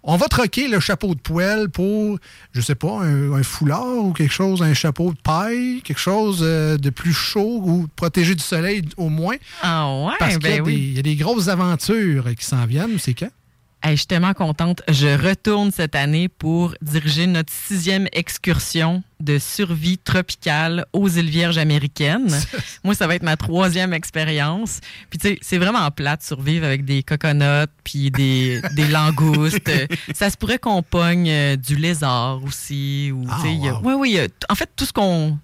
On 0.02 0.16
va 0.16 0.26
troquer 0.28 0.68
le 0.68 0.80
chapeau 0.80 1.14
de 1.14 1.20
poêle 1.20 1.68
pour, 1.68 2.18
je 2.52 2.60
sais 2.60 2.74
pas, 2.74 3.00
un, 3.02 3.42
foulard 3.42 3.84
ou 3.98 4.12
quelque 4.12 4.32
chose, 4.32 4.62
un 4.62 4.74
chapeau 4.74 5.12
de 5.12 5.18
paille, 5.18 5.82
quelque 5.82 5.98
chose 6.00 6.38
euh, 6.42 6.76
de 6.78 6.90
plus 6.90 7.12
chaud 7.12 7.60
ou 7.64 7.86
protégé 7.96 8.34
du 8.34 8.42
soleil 8.42 8.82
au 8.96 9.08
moins. 9.08 9.36
Ah 9.62 9.88
ouais, 10.06 10.12
Parce 10.18 10.34
qu'il 10.34 10.42
ben 10.42 10.54
y, 10.56 10.58
a 10.58 10.62
oui. 10.62 10.74
des- 10.74 10.80
il 10.80 10.94
y 10.94 10.98
a 10.98 11.02
des 11.02 11.16
grosses 11.16 11.48
aventures 11.48 12.24
qui 12.38 12.44
s'en 12.46 12.64
viennent. 12.66 12.98
C'est 12.98 13.14
quand? 13.14 13.30
Hey, 13.80 13.92
je 13.92 13.98
suis 13.98 14.06
tellement 14.08 14.34
contente. 14.34 14.82
Je 14.88 15.06
retourne 15.06 15.70
cette 15.70 15.94
année 15.94 16.28
pour 16.28 16.74
diriger 16.82 17.28
notre 17.28 17.52
sixième 17.52 18.08
excursion 18.12 19.04
de 19.20 19.38
survie 19.38 19.98
tropicale 19.98 20.84
aux 20.92 21.08
îles 21.08 21.30
Vierges 21.30 21.58
américaines. 21.58 22.36
Moi, 22.84 22.94
ça 22.96 23.06
va 23.06 23.14
être 23.14 23.22
ma 23.22 23.36
troisième 23.36 23.92
expérience. 23.94 24.80
Puis, 25.10 25.20
tu 25.20 25.28
sais, 25.28 25.38
c'est 25.42 25.58
vraiment 25.58 25.88
plate 25.92 26.20
de 26.20 26.24
survivre 26.26 26.66
avec 26.66 26.84
des 26.84 27.04
coconuts 27.04 27.68
puis 27.84 28.10
des, 28.10 28.60
des 28.74 28.88
langoustes. 28.88 29.70
ça 30.12 30.28
se 30.28 30.36
pourrait 30.36 30.58
qu'on 30.58 30.82
pogne 30.82 31.30
euh, 31.30 31.56
du 31.56 31.76
lézard 31.76 32.42
aussi. 32.42 33.12
Ou, 33.14 33.24
a- 33.30 33.46
wow. 33.46 33.80
Oui, 33.84 33.94
oui. 33.96 34.18
a- 34.18 34.52
En 34.52 34.56
fait, 34.56 34.68
tout 34.74 34.86
ce 34.86 34.92
qu'on 34.92 35.38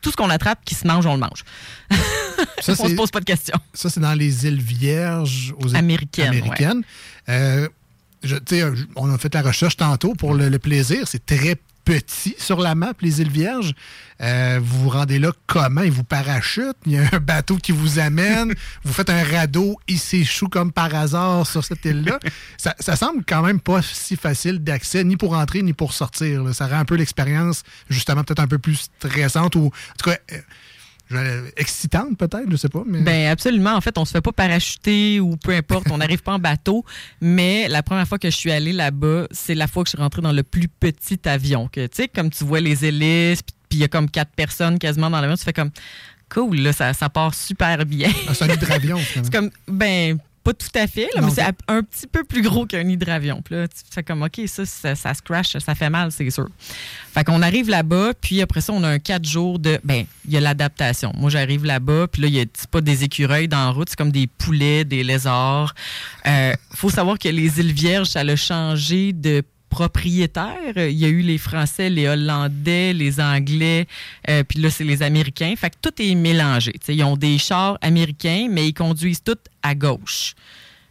tout 0.00 0.10
ce 0.10 0.16
qu'on 0.16 0.30
attrape 0.30 0.60
qui 0.64 0.74
se 0.74 0.86
mange, 0.86 1.04
on 1.06 1.14
le 1.14 1.20
mange. 1.20 1.44
Ça, 2.60 2.72
on 2.78 2.88
se 2.88 2.94
pose 2.94 3.10
pas 3.10 3.20
de 3.20 3.24
questions. 3.24 3.58
Ça, 3.74 3.90
c'est 3.90 4.00
dans 4.00 4.14
les 4.14 4.46
îles 4.46 4.60
Vierges 4.60 5.54
aux 5.62 5.74
Américaines, 5.76 6.78
ouais. 6.78 6.84
Euh, 7.28 7.68
je- 8.22 8.36
euh, 8.52 8.74
on 8.96 9.12
a 9.12 9.18
fait 9.18 9.32
la 9.34 9.42
recherche 9.42 9.76
tantôt 9.76 10.14
pour 10.14 10.34
le, 10.34 10.48
le 10.48 10.58
plaisir. 10.58 11.06
C'est 11.06 11.24
très 11.26 11.56
petit 11.84 12.34
sur 12.38 12.58
la 12.60 12.74
map, 12.74 12.94
les 13.00 13.20
îles 13.20 13.30
Vierges. 13.30 13.72
Euh, 14.20 14.58
vous 14.60 14.84
vous 14.84 14.88
rendez 14.88 15.18
là 15.20 15.30
comment? 15.46 15.82
Ils 15.82 15.92
vous 15.92 16.02
parachutent. 16.02 16.76
Il 16.86 16.92
y 16.92 16.98
a 16.98 17.02
un 17.12 17.18
bateau 17.20 17.58
qui 17.58 17.70
vous 17.70 17.98
amène? 18.00 18.52
vous 18.84 18.92
faites 18.92 19.10
un 19.10 19.22
radeau. 19.22 19.76
Il 19.86 19.98
s'échoue 20.00 20.48
comme 20.48 20.72
par 20.72 20.92
hasard 20.94 21.46
sur 21.46 21.62
cette 21.64 21.84
île-là. 21.84 22.18
ça, 22.56 22.74
ça 22.80 22.96
semble 22.96 23.22
quand 23.24 23.42
même 23.42 23.60
pas 23.60 23.82
si 23.82 24.16
facile 24.16 24.58
d'accès, 24.64 25.04
ni 25.04 25.16
pour 25.16 25.34
entrer, 25.36 25.62
ni 25.62 25.74
pour 25.74 25.92
sortir. 25.92 26.42
là. 26.42 26.52
Ça 26.54 26.66
rend 26.66 26.78
un 26.80 26.84
peu 26.84 26.96
l'expérience, 26.96 27.62
justement, 27.88 28.24
peut-être 28.24 28.40
un 28.40 28.48
peu 28.48 28.58
plus 28.58 28.88
stressante 28.98 29.54
ou, 29.54 29.66
en 29.66 29.70
tout 30.02 30.10
cas, 30.10 30.16
excitante 31.56 32.18
peut-être, 32.18 32.50
je 32.50 32.56
sais 32.56 32.68
pas. 32.68 32.82
Mais... 32.86 33.00
Ben 33.00 33.30
absolument. 33.30 33.74
En 33.74 33.80
fait, 33.80 33.96
on 33.98 34.04
se 34.04 34.12
fait 34.12 34.20
pas 34.20 34.32
parachuter 34.32 35.20
ou 35.20 35.36
peu 35.36 35.52
importe. 35.52 35.86
On 35.90 35.98
n'arrive 35.98 36.22
pas 36.22 36.32
en 36.32 36.38
bateau. 36.38 36.84
Mais 37.20 37.68
la 37.68 37.82
première 37.82 38.06
fois 38.08 38.18
que 38.18 38.30
je 38.30 38.36
suis 38.36 38.50
allée 38.50 38.72
là-bas, 38.72 39.26
c'est 39.30 39.54
la 39.54 39.68
fois 39.68 39.84
que 39.84 39.88
je 39.88 39.96
suis 39.96 40.02
rentrée 40.02 40.22
dans 40.22 40.32
le 40.32 40.42
plus 40.42 40.68
petit 40.68 41.20
avion. 41.24 41.68
Que 41.68 41.86
tu 41.86 41.96
sais, 42.02 42.08
comme 42.08 42.30
tu 42.30 42.44
vois 42.44 42.60
les 42.60 42.84
hélices, 42.84 43.42
puis 43.42 43.78
il 43.78 43.80
y 43.80 43.84
a 43.84 43.88
comme 43.88 44.10
quatre 44.10 44.32
personnes 44.32 44.78
quasiment 44.78 45.10
dans 45.10 45.20
l'avion, 45.20 45.36
tu 45.36 45.44
fais 45.44 45.52
comme 45.52 45.70
cool 46.28 46.56
là, 46.56 46.72
ça, 46.72 46.92
ça 46.92 47.08
part 47.08 47.34
super 47.34 47.84
bien. 47.86 48.10
Ah, 48.28 48.34
c'est 48.34 48.44
un 48.50 48.54
hydravion, 48.54 48.98
c'est 49.14 49.32
comme 49.32 49.50
ben 49.68 50.18
pas 50.46 50.54
tout 50.54 50.78
à 50.78 50.86
fait, 50.86 51.08
là, 51.12 51.22
mais 51.22 51.32
c'est 51.32 51.42
un 51.42 51.82
petit 51.82 52.06
peu 52.06 52.22
plus 52.22 52.40
gros 52.40 52.66
qu'un 52.66 52.88
hydravion. 52.88 53.42
Puis 53.44 53.56
là, 53.56 53.66
tu 53.66 53.74
fais 53.90 54.04
comme, 54.04 54.22
OK, 54.22 54.40
ça, 54.46 54.64
ça, 54.64 54.94
ça 54.94 55.12
se 55.12 55.20
crash, 55.20 55.56
ça 55.58 55.74
fait 55.74 55.90
mal, 55.90 56.12
c'est 56.12 56.30
sûr. 56.30 56.46
Fait 57.12 57.24
qu'on 57.24 57.42
arrive 57.42 57.68
là-bas, 57.68 58.12
puis 58.20 58.40
après 58.40 58.60
ça, 58.60 58.72
on 58.72 58.84
a 58.84 58.88
un 58.88 59.00
quatre 59.00 59.24
jours 59.24 59.58
de. 59.58 59.80
Ben, 59.82 60.04
il 60.24 60.32
y 60.32 60.36
a 60.36 60.40
l'adaptation. 60.40 61.12
Moi, 61.16 61.30
j'arrive 61.30 61.64
là-bas, 61.64 62.06
puis 62.06 62.22
là, 62.22 62.28
il 62.28 62.34
y 62.34 62.40
a 62.40 62.44
pas 62.70 62.80
des 62.80 63.02
écureuils 63.02 63.48
dans 63.48 63.64
la 63.64 63.70
route, 63.70 63.88
c'est 63.88 63.98
comme 63.98 64.12
des 64.12 64.28
poulets, 64.28 64.84
des 64.84 65.02
lézards. 65.02 65.74
Euh, 66.26 66.52
faut 66.70 66.90
savoir 66.90 67.18
que 67.18 67.28
les 67.28 67.58
îles 67.58 67.72
Vierges, 67.72 68.10
ça 68.10 68.20
a 68.20 68.36
changé 68.36 69.12
de 69.12 69.42
propriétaire. 69.76 70.72
Il 70.76 70.98
y 70.98 71.04
a 71.04 71.08
eu 71.08 71.20
les 71.20 71.36
Français, 71.36 71.90
les 71.90 72.08
Hollandais, 72.08 72.94
les 72.94 73.20
Anglais, 73.20 73.86
euh, 74.30 74.42
puis 74.42 74.58
là, 74.58 74.70
c'est 74.70 74.84
les 74.84 75.02
Américains. 75.02 75.52
Fait 75.54 75.68
que 75.68 75.76
tout 75.82 75.92
est 76.00 76.14
mélangé. 76.14 76.72
Ils 76.88 77.04
ont 77.04 77.18
des 77.18 77.36
chars 77.36 77.76
américains, 77.82 78.48
mais 78.50 78.68
ils 78.68 78.72
conduisent 78.72 79.22
tous 79.22 79.36
à 79.62 79.74
gauche. 79.74 80.34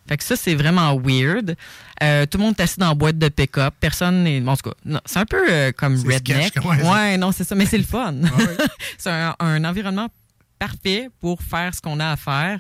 Fait 0.08 0.18
que 0.18 0.24
ça, 0.24 0.36
c'est 0.36 0.54
vraiment 0.54 0.96
weird. 1.04 1.56
Euh, 2.04 2.27
tout 2.27 2.38
le 2.38 2.44
monde 2.44 2.56
est 2.60 2.62
assis 2.62 2.80
dans 2.80 2.89
la 2.89 2.94
boîte 2.94 3.18
de 3.18 3.27
pick-up. 3.27 3.74
Personne 3.80 4.24
n'est. 4.24 4.48
En 4.48 4.56
tout 4.56 4.70
cas, 4.70 4.75
non, 4.86 5.00
c'est 5.04 5.18
un 5.18 5.25
peu 5.25 5.44
euh, 5.50 5.72
comme 5.72 5.96
redneck. 5.96 6.50
sketch, 6.50 6.63
ouais, 6.63 7.18
non, 7.18 7.32
c'est 7.32 7.44
ça, 7.44 7.56
mais 7.56 7.65
c'est 7.65 7.80
le 7.80 7.84
fun. 7.86 8.13
ouais. 8.13 8.58
c'est 9.00 9.10
un, 9.10 9.36
un 9.39 9.63
environnement 9.63 10.10
parfait 10.58 11.10
pour 11.20 11.42
faire 11.42 11.74
ce 11.74 11.82
qu'on 11.82 12.00
a 12.00 12.12
à 12.12 12.16
faire. 12.16 12.60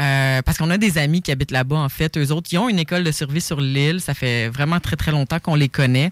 Euh, 0.00 0.42
parce 0.42 0.58
qu'on 0.58 0.70
a 0.70 0.78
des 0.78 0.98
amis 0.98 1.22
qui 1.22 1.30
habitent 1.30 1.52
là-bas, 1.52 1.76
en 1.76 1.88
fait. 1.88 2.18
Eux 2.18 2.32
autres, 2.32 2.48
ils 2.52 2.58
ont 2.58 2.68
une 2.68 2.80
école 2.80 3.04
de 3.04 3.12
survie 3.12 3.40
sur 3.40 3.60
l'île. 3.60 4.00
Ça 4.00 4.14
fait 4.14 4.48
vraiment 4.48 4.80
très, 4.80 4.96
très 4.96 5.12
longtemps 5.12 5.38
qu'on 5.38 5.54
les 5.54 5.68
connaît. 5.68 6.10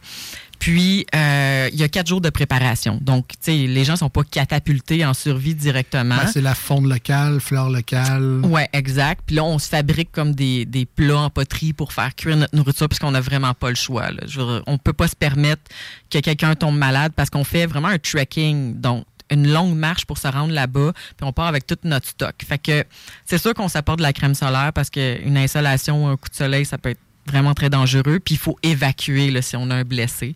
Puis, 0.63 1.05
euh, 1.13 1.69
il 1.73 1.81
y 1.81 1.83
a 1.83 1.89
quatre 1.89 2.07
jours 2.07 2.21
de 2.21 2.31
préparation. 2.31 3.01
Donc, 3.03 3.27
tu 3.31 3.37
sais, 3.41 3.57
les 3.67 3.85
gens 3.85 3.97
sont 3.97 4.11
pas 4.11 4.23
catapultés 4.23 5.05
en 5.05 5.13
survie 5.13 5.57
directement. 5.57 6.15
Ben, 6.15 6.29
c'est 6.33 6.41
la 6.41 6.55
fonte 6.55 6.85
locale, 6.85 7.41
fleur 7.41 7.69
locale. 7.69 8.43
Ouais, 8.45 8.69
exact. 8.73 9.23
Puis 9.27 9.35
là, 9.35 9.43
on 9.43 9.59
se 9.59 9.69
fabrique 9.69 10.13
comme 10.13 10.37
des, 10.37 10.65
des 10.65 10.87
plats 10.87 11.19
en 11.19 11.31
poterie 11.31 11.73
pour 11.73 11.93
faire 11.93 12.15
cuire 12.15 12.37
notre 12.37 12.55
nourriture 12.55 12.89
puisqu'on 12.89 13.11
n'a 13.11 13.21
vraiment 13.21 13.55
pas 13.55 13.71
le 13.71 13.75
choix. 13.75 14.13
Là. 14.13 14.21
Je 14.25 14.41
veux 14.41 14.47
dire, 14.47 14.63
on 14.69 14.79
peut 14.79 14.93
pas 14.93 15.09
se 15.09 15.17
permettre 15.17 15.63
que 16.09 16.21
quelqu'un 16.21 16.55
tombe 16.55 16.77
malade 16.77 17.11
parce 17.17 17.29
qu'on 17.29 17.43
fait 17.43 17.67
vraiment 17.67 17.89
un 17.89 17.99
trekking. 17.99 18.81
Donc, 18.81 19.05
une 19.33 19.53
longue 19.53 19.75
marche 19.75 20.05
pour 20.05 20.19
se 20.19 20.29
rendre 20.29 20.53
là-bas, 20.53 20.93
puis 21.17 21.27
on 21.27 21.33
part 21.33 21.47
avec 21.47 21.67
tout 21.67 21.79
notre 21.85 22.09
stock. 22.09 22.35
Fait 22.47 22.59
que 22.59 22.85
c'est 23.25 23.39
sûr 23.39 23.55
qu'on 23.55 23.69
s'apporte 23.69 23.99
de 23.99 24.03
la 24.03 24.13
crème 24.13 24.35
solaire 24.35 24.73
parce 24.75 24.91
qu'une 24.91 25.37
insolation 25.37 26.05
ou 26.05 26.09
un 26.09 26.17
coup 26.17 26.29
de 26.29 26.35
soleil, 26.35 26.65
ça 26.65 26.79
peut 26.79 26.91
être 26.91 27.01
vraiment 27.27 27.55
très 27.55 27.71
dangereux. 27.71 28.19
Puis 28.25 28.35
il 28.35 28.39
faut 28.39 28.59
évacuer 28.63 29.31
là, 29.31 29.43
si 29.43 29.57
on 29.57 29.71
a 29.71 29.75
un 29.77 29.85
blessé. 29.85 30.35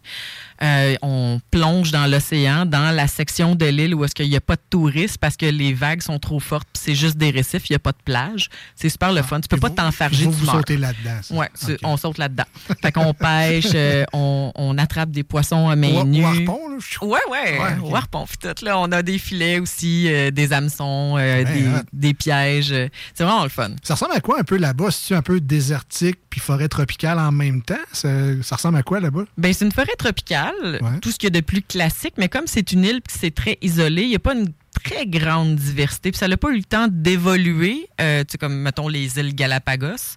Euh, 0.63 0.95
on 1.03 1.39
plonge 1.51 1.91
dans 1.91 2.07
l'océan, 2.11 2.65
dans 2.65 2.95
la 2.95 3.09
section 3.09 3.55
de 3.55 3.67
l'île 3.67 3.95
où 3.95 4.05
est-ce 4.05 4.15
qu'il 4.15 4.29
n'y 4.31 4.37
a 4.37 4.41
pas 4.41 4.57
de 4.57 4.63
touristes 4.71 5.19
parce 5.19 5.37
que 5.37 5.45
les 5.45 5.75
vagues 5.75 6.01
sont 6.01 6.19
trop 6.19 6.41
fortes, 6.41 6.67
puis 6.73 6.83
c'est 6.83 6.95
juste 6.95 7.19
des 7.19 7.29
récifs, 7.31 7.69
il 7.69 7.73
n'y 7.73 7.77
a 7.77 7.81
pas 7.81 7.93
de 7.93 7.99
plage. 8.03 8.49
C'est 8.75 8.89
super 8.89 9.13
le 9.13 9.21
fun. 9.23 9.39
Tu 9.41 9.49
peux 9.49 9.59
pas 9.59 9.69
t'enfarger 9.69 10.25
Vous, 10.25 10.31
vous 10.33 10.47
sautez 10.47 10.79
là-dedans. 10.79 11.47
c'est- 11.55 11.73
Ok. 11.75 11.79
on 11.85 11.97
saute 11.99 12.17
là-dedans. 12.17 12.45
fait 12.81 12.91
qu'on 12.93 13.13
pêche, 13.15 13.67
euh, 13.75 14.05
on, 14.15 14.51
on 14.55 14.79
attrape 14.79 15.11
des 15.11 15.25
poissons 15.25 15.69
à 15.69 15.77
main 15.77 16.05
nue. 16.05 16.25
harpon, 16.25 16.69
là, 16.71 16.77
je- 16.79 17.05
Ouais, 17.05 17.21
ouais, 17.31 17.59
Ouais, 17.59 17.77
ok. 17.83 17.91
au 17.93 17.95
harpon, 17.97 18.25
puis 18.27 18.39
tout. 18.39 18.65
Là, 18.65 18.79
on 18.79 18.91
a 18.93 19.03
des 19.03 19.19
filets 19.19 19.59
aussi, 19.59 20.07
euh, 20.11 20.31
des 20.31 20.55
hameçons, 20.55 21.17
euh, 21.19 21.45
Ouais, 21.45 21.45
des, 21.45 21.67
hot. 21.69 21.83
des 21.93 22.15
pièges. 22.15 22.73
euh, 22.73 22.89
C'est 23.15 23.25
vraiment 23.25 23.43
le 23.43 23.51
fun. 23.51 23.71
Ça 23.83 23.93
ressemble 23.95 24.13
à 24.15 24.21
quoi 24.21 24.41
un 24.41 24.45
peu 24.45 24.57
là-bas? 24.57 24.91
C'est-tu 24.91 25.15
un 25.15 25.23
peu 25.23 25.39
désertique 25.41 26.19
puis 26.31 26.41
forêt 26.41 26.69
tropicale 26.77 27.19
en 27.19 27.33
même 27.33 27.63
temps? 27.63 27.75
Ça, 27.93 28.09
ça 28.43 28.57
ressemble 28.57 28.77
à 28.79 28.83
quoi 28.83 29.01
là-bas? 29.01 29.25
Ben, 29.39 29.53
c'est 29.53 29.65
une 29.65 29.73
forêt 29.73 29.95
tropicale, 29.99 30.79
Ouais. 30.83 31.01
tout 31.01 31.11
ce 31.11 31.17
qu'il 31.19 31.27
y 31.29 31.33
a 31.37 31.41
de 31.41 31.45
plus 31.45 31.63
classique, 31.63 32.15
mais 32.19 32.29
comme 32.29 32.47
c'est 32.47 32.73
une 32.73 32.85
île 32.85 33.01
c'est 33.09 33.35
très 33.35 33.59
isolé, 33.63 34.03
il 34.03 34.09
n'y 34.11 34.17
a 34.17 34.21
pas 34.21 34.35
une 34.35 34.49
très 34.83 35.07
grande 35.07 35.57
diversité. 35.57 36.11
Puis 36.11 36.19
ça 36.19 36.29
n'a 36.29 36.37
pas 36.37 36.51
eu 36.51 36.57
le 36.57 36.65
temps 36.65 36.89
d'évoluer, 36.91 37.89
euh, 38.01 38.21
tu 38.25 38.33
sais, 38.33 38.39
comme, 38.39 38.57
mettons, 38.57 38.89
les 38.89 39.19
îles 39.19 39.35
Galapagos. 39.35 40.17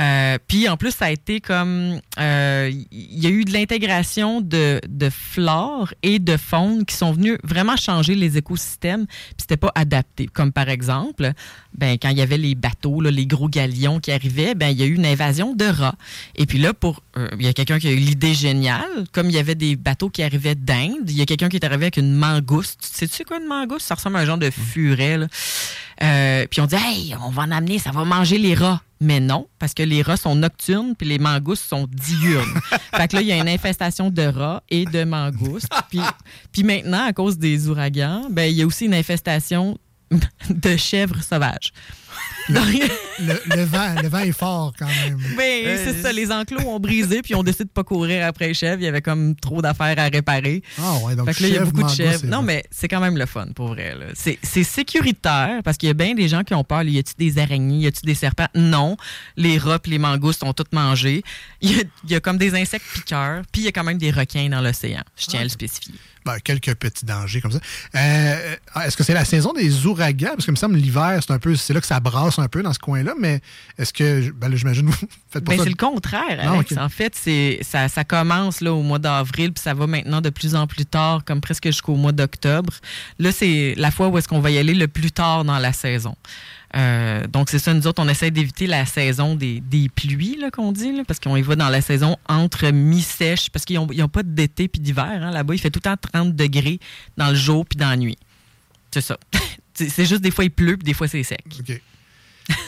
Euh, 0.00 0.38
puis 0.48 0.68
en 0.68 0.76
plus, 0.76 0.92
ça 0.92 1.06
a 1.06 1.10
été 1.10 1.40
comme... 1.40 2.00
euh, 2.18 2.70
Il 2.90 3.18
y 3.22 3.26
a 3.26 3.30
eu 3.30 3.44
de 3.44 3.52
l'intégration 3.52 4.40
de, 4.40 4.80
de 4.88 5.10
flore 5.10 5.92
et 6.02 6.18
de 6.18 6.36
faune 6.36 6.86
qui 6.86 6.96
sont 6.96 7.12
venus 7.12 7.36
vraiment 7.44 7.76
changer 7.76 8.14
les 8.14 8.38
écosystèmes, 8.38 9.06
puis 9.06 9.36
c'était 9.40 9.58
pas 9.58 9.72
adapté. 9.74 10.26
Comme 10.26 10.52
par 10.52 10.68
exemple, 10.70 11.32
ben, 11.76 11.98
quand 12.00 12.08
il 12.08 12.16
y 12.16 12.22
avait 12.22 12.38
les 12.38 12.54
bateaux, 12.54 13.00
là, 13.00 13.10
les 13.10 13.26
gros 13.26 13.48
galions 13.48 14.00
qui 14.00 14.12
arrivaient, 14.12 14.54
ben, 14.54 14.68
il 14.68 14.78
y 14.78 14.82
a 14.82 14.86
eu 14.86 14.94
une 14.94 15.06
invasion 15.06 15.54
de 15.54 15.66
rats. 15.66 15.96
Et 16.36 16.46
puis 16.46 16.58
là, 16.58 16.72
pour 16.72 17.02
il 17.38 17.44
y 17.44 17.48
a 17.48 17.52
quelqu'un 17.52 17.78
qui 17.78 17.88
a 17.88 17.92
eu 17.92 17.96
l'idée 17.96 18.34
géniale, 18.34 19.04
comme 19.12 19.28
il 19.28 19.36
y 19.36 19.38
avait 19.38 19.54
des 19.54 19.76
bateaux 19.76 20.08
qui 20.08 20.22
arrivaient 20.22 20.54
d'Inde, 20.54 21.08
il 21.08 21.16
y 21.16 21.20
a 21.20 21.26
quelqu'un 21.26 21.50
qui 21.50 21.56
est 21.56 21.64
arrivé 21.64 21.84
avec 21.84 21.98
une 21.98 22.14
mangouste. 22.14 22.80
Tu 22.80 22.88
sais-tu 22.90 23.24
quoi 23.24 23.38
une 23.38 23.46
mangouste? 23.46 23.91
Ça 23.92 23.96
ressemble 23.96 24.16
à 24.16 24.20
un 24.20 24.24
genre 24.24 24.38
de 24.38 24.48
furet. 24.48 25.18
là. 25.18 25.26
Euh, 26.02 26.46
puis 26.50 26.62
on 26.62 26.66
dit, 26.66 26.76
hey, 26.76 27.14
on 27.22 27.28
va 27.28 27.42
en 27.42 27.50
amener, 27.50 27.78
ça 27.78 27.90
va 27.90 28.06
manger 28.06 28.38
les 28.38 28.54
rats. 28.54 28.80
Mais 29.02 29.20
non, 29.20 29.48
parce 29.58 29.74
que 29.74 29.82
les 29.82 30.00
rats 30.00 30.16
sont 30.16 30.34
nocturnes 30.34 30.94
puis 30.96 31.06
les 31.06 31.18
mangoustes 31.18 31.68
sont 31.68 31.86
diurnes. 31.90 32.58
fait 32.96 33.08
que 33.08 33.16
là, 33.16 33.20
il 33.20 33.28
y 33.28 33.32
a 33.32 33.36
une 33.36 33.50
infestation 33.50 34.08
de 34.08 34.22
rats 34.22 34.62
et 34.70 34.86
de 34.86 35.04
mangoustes. 35.04 35.68
Puis, 35.90 36.00
puis 36.52 36.62
maintenant, 36.64 37.04
à 37.04 37.12
cause 37.12 37.36
des 37.36 37.68
ouragans, 37.68 38.28
ben, 38.30 38.44
il 38.44 38.56
y 38.56 38.62
a 38.62 38.66
aussi 38.66 38.86
une 38.86 38.94
infestation 38.94 39.76
de 40.48 40.76
chèvres 40.78 41.22
sauvages. 41.22 41.74
Donc, 42.48 42.64
Le, 43.20 43.56
le 43.56 43.62
vent, 43.64 43.94
le 44.02 44.08
vent 44.08 44.18
est 44.18 44.32
fort 44.36 44.72
quand 44.78 44.86
même. 44.86 45.18
ben, 45.36 45.78
c'est 45.84 46.02
ça, 46.02 46.12
les 46.12 46.32
enclos 46.32 46.60
ont 46.66 46.80
brisé 46.80 47.22
puis 47.22 47.34
on 47.34 47.42
décide 47.42 47.66
de 47.66 47.70
pas 47.70 47.84
courir 47.84 48.26
après 48.26 48.48
les 48.48 48.54
chèvres. 48.54 48.80
Il 48.80 48.84
y 48.84 48.88
avait 48.88 49.02
comme 49.02 49.36
trop 49.36 49.62
d'affaires 49.62 49.98
à 49.98 50.04
réparer. 50.08 50.62
Ah 50.78 50.96
ouais, 51.04 51.14
donc 51.14 51.26
Fait 51.26 51.34
que 51.34 51.42
là, 51.42 51.48
il 51.48 51.54
y 51.54 51.58
a 51.58 51.64
beaucoup 51.64 51.82
de 51.82 51.88
chèvres. 51.88 52.26
Non, 52.26 52.42
mais 52.42 52.64
c'est 52.70 52.88
quand 52.88 53.00
même 53.00 53.16
le 53.16 53.26
fun, 53.26 53.46
pour 53.54 53.68
vrai. 53.68 53.94
C'est 54.14 54.64
sécuritaire 54.64 55.60
parce 55.64 55.76
qu'il 55.76 55.86
y 55.88 55.90
a 55.90 55.94
bien 55.94 56.14
des 56.14 56.28
gens 56.28 56.42
qui 56.42 56.54
ont 56.54 56.64
peur. 56.64 56.82
Y 56.82 56.98
a-tu 56.98 57.12
des 57.18 57.38
araignées? 57.38 57.78
Y 57.84 57.86
a-tu 57.86 58.02
des 58.04 58.14
serpents? 58.14 58.48
Non. 58.54 58.96
Les 59.36 59.58
rats 59.58 59.78
les 59.86 59.98
mangoustes 59.98 60.40
sont 60.40 60.52
tous 60.52 60.64
mangés. 60.72 61.22
Il 61.60 61.76
y 61.76 61.80
a, 61.80 61.84
il 62.04 62.10
y 62.10 62.14
a 62.14 62.20
comme 62.20 62.38
des 62.38 62.54
insectes 62.54 62.86
piqueurs. 62.94 63.42
Puis 63.52 63.62
il 63.62 63.64
y 63.66 63.68
a 63.68 63.72
quand 63.72 63.84
même 63.84 63.98
des 63.98 64.10
requins 64.10 64.48
dans 64.48 64.60
l'océan. 64.60 65.02
Je 65.16 65.26
tiens 65.26 65.40
à 65.40 65.44
le 65.44 65.48
spécifier. 65.48 65.94
Ben, 66.24 66.38
quelques 66.42 66.74
petits 66.74 67.04
dangers 67.04 67.40
comme 67.40 67.52
ça. 67.52 67.58
Euh, 67.96 68.56
Est-ce 68.84 68.96
que 68.96 69.04
c'est 69.04 69.14
la 69.14 69.24
saison 69.24 69.52
des 69.52 69.86
ouragans? 69.86 70.28
Parce 70.34 70.44
que 70.46 70.50
il 70.50 70.54
me 70.54 70.56
semble 70.56 70.76
l'hiver, 70.76 71.18
c'est 71.20 71.32
un 71.32 71.38
peu, 71.38 71.56
c'est 71.56 71.72
là 71.74 71.80
que 71.80 71.86
ça 71.86 71.98
brasse 72.00 72.38
un 72.38 72.48
peu 72.48 72.62
dans 72.62 72.72
ce 72.72 72.78
coin-là. 72.78 73.02
là, 73.12 73.14
mais 73.18 73.40
est-ce 73.78 73.92
que, 73.92 74.30
ben 74.30 74.48
là, 74.48 74.56
j'imagine, 74.56 74.86
vous 74.90 74.94
faites 75.30 75.44
pas 75.44 75.50
Ben, 75.52 75.58
ça? 75.58 75.64
c'est 75.64 75.70
le 75.70 75.76
contraire, 75.76 76.38
Ah, 76.40 76.52
Alex. 76.52 76.76
En 76.76 76.88
fait, 76.88 77.14
c'est 77.16 77.58
ça, 77.62 77.88
ça 77.88 78.04
commence 78.04 78.60
là, 78.60 78.72
au 78.72 78.82
mois 78.82 78.98
d'avril, 78.98 79.52
puis 79.52 79.62
ça 79.62 79.74
va 79.74 79.86
maintenant 79.86 80.20
de 80.20 80.30
plus 80.30 80.54
en 80.54 80.66
plus 80.66 80.86
tard, 80.86 81.24
comme 81.24 81.40
presque 81.40 81.66
jusqu'au 81.66 81.96
mois 81.96 82.12
d'octobre. 82.12 82.72
Là, 83.18 83.32
c'est 83.32 83.74
la 83.76 83.90
fois 83.90 84.08
où 84.08 84.18
est-ce 84.18 84.28
qu'on 84.28 84.40
va 84.40 84.50
y 84.50 84.58
aller 84.58 84.74
le 84.74 84.88
plus 84.88 85.10
tard 85.12 85.44
dans 85.44 85.58
la 85.58 85.72
saison. 85.72 86.14
Euh, 86.74 87.26
donc, 87.26 87.50
c'est 87.50 87.58
ça, 87.58 87.74
nous 87.74 87.86
autres, 87.86 88.02
on 88.02 88.08
essaie 88.08 88.30
d'éviter 88.30 88.66
la 88.66 88.86
saison 88.86 89.34
des, 89.34 89.60
des 89.60 89.88
pluies, 89.88 90.36
là, 90.40 90.50
qu'on 90.50 90.72
dit, 90.72 90.92
là, 90.96 91.02
parce 91.06 91.20
qu'on 91.20 91.36
y 91.36 91.42
va 91.42 91.54
dans 91.56 91.68
la 91.68 91.80
saison 91.82 92.16
entre 92.28 92.70
mi-sèche, 92.70 93.50
parce 93.50 93.64
qu'ils 93.64 93.78
n'ont 93.78 94.08
pas 94.08 94.22
d'été 94.22 94.68
puis 94.68 94.80
d'hiver. 94.80 95.04
hein. 95.04 95.30
Là-bas, 95.30 95.54
il 95.54 95.58
fait 95.58 95.70
tout 95.70 95.80
le 95.84 95.90
temps 95.90 95.96
30 96.12 96.34
degrés 96.34 96.80
dans 97.16 97.28
le 97.28 97.34
jour 97.34 97.66
puis 97.66 97.76
dans 97.78 97.90
la 97.90 97.96
nuit. 97.96 98.18
C'est 98.90 99.00
ça. 99.02 99.18
c'est 99.74 100.04
juste 100.06 100.20
des 100.22 100.30
fois 100.30 100.44
il 100.44 100.50
pleut 100.50 100.76
puis 100.76 100.84
des 100.84 100.94
fois 100.94 101.08
c'est 101.08 101.22
sec. 101.22 101.44
OK. 101.60 101.80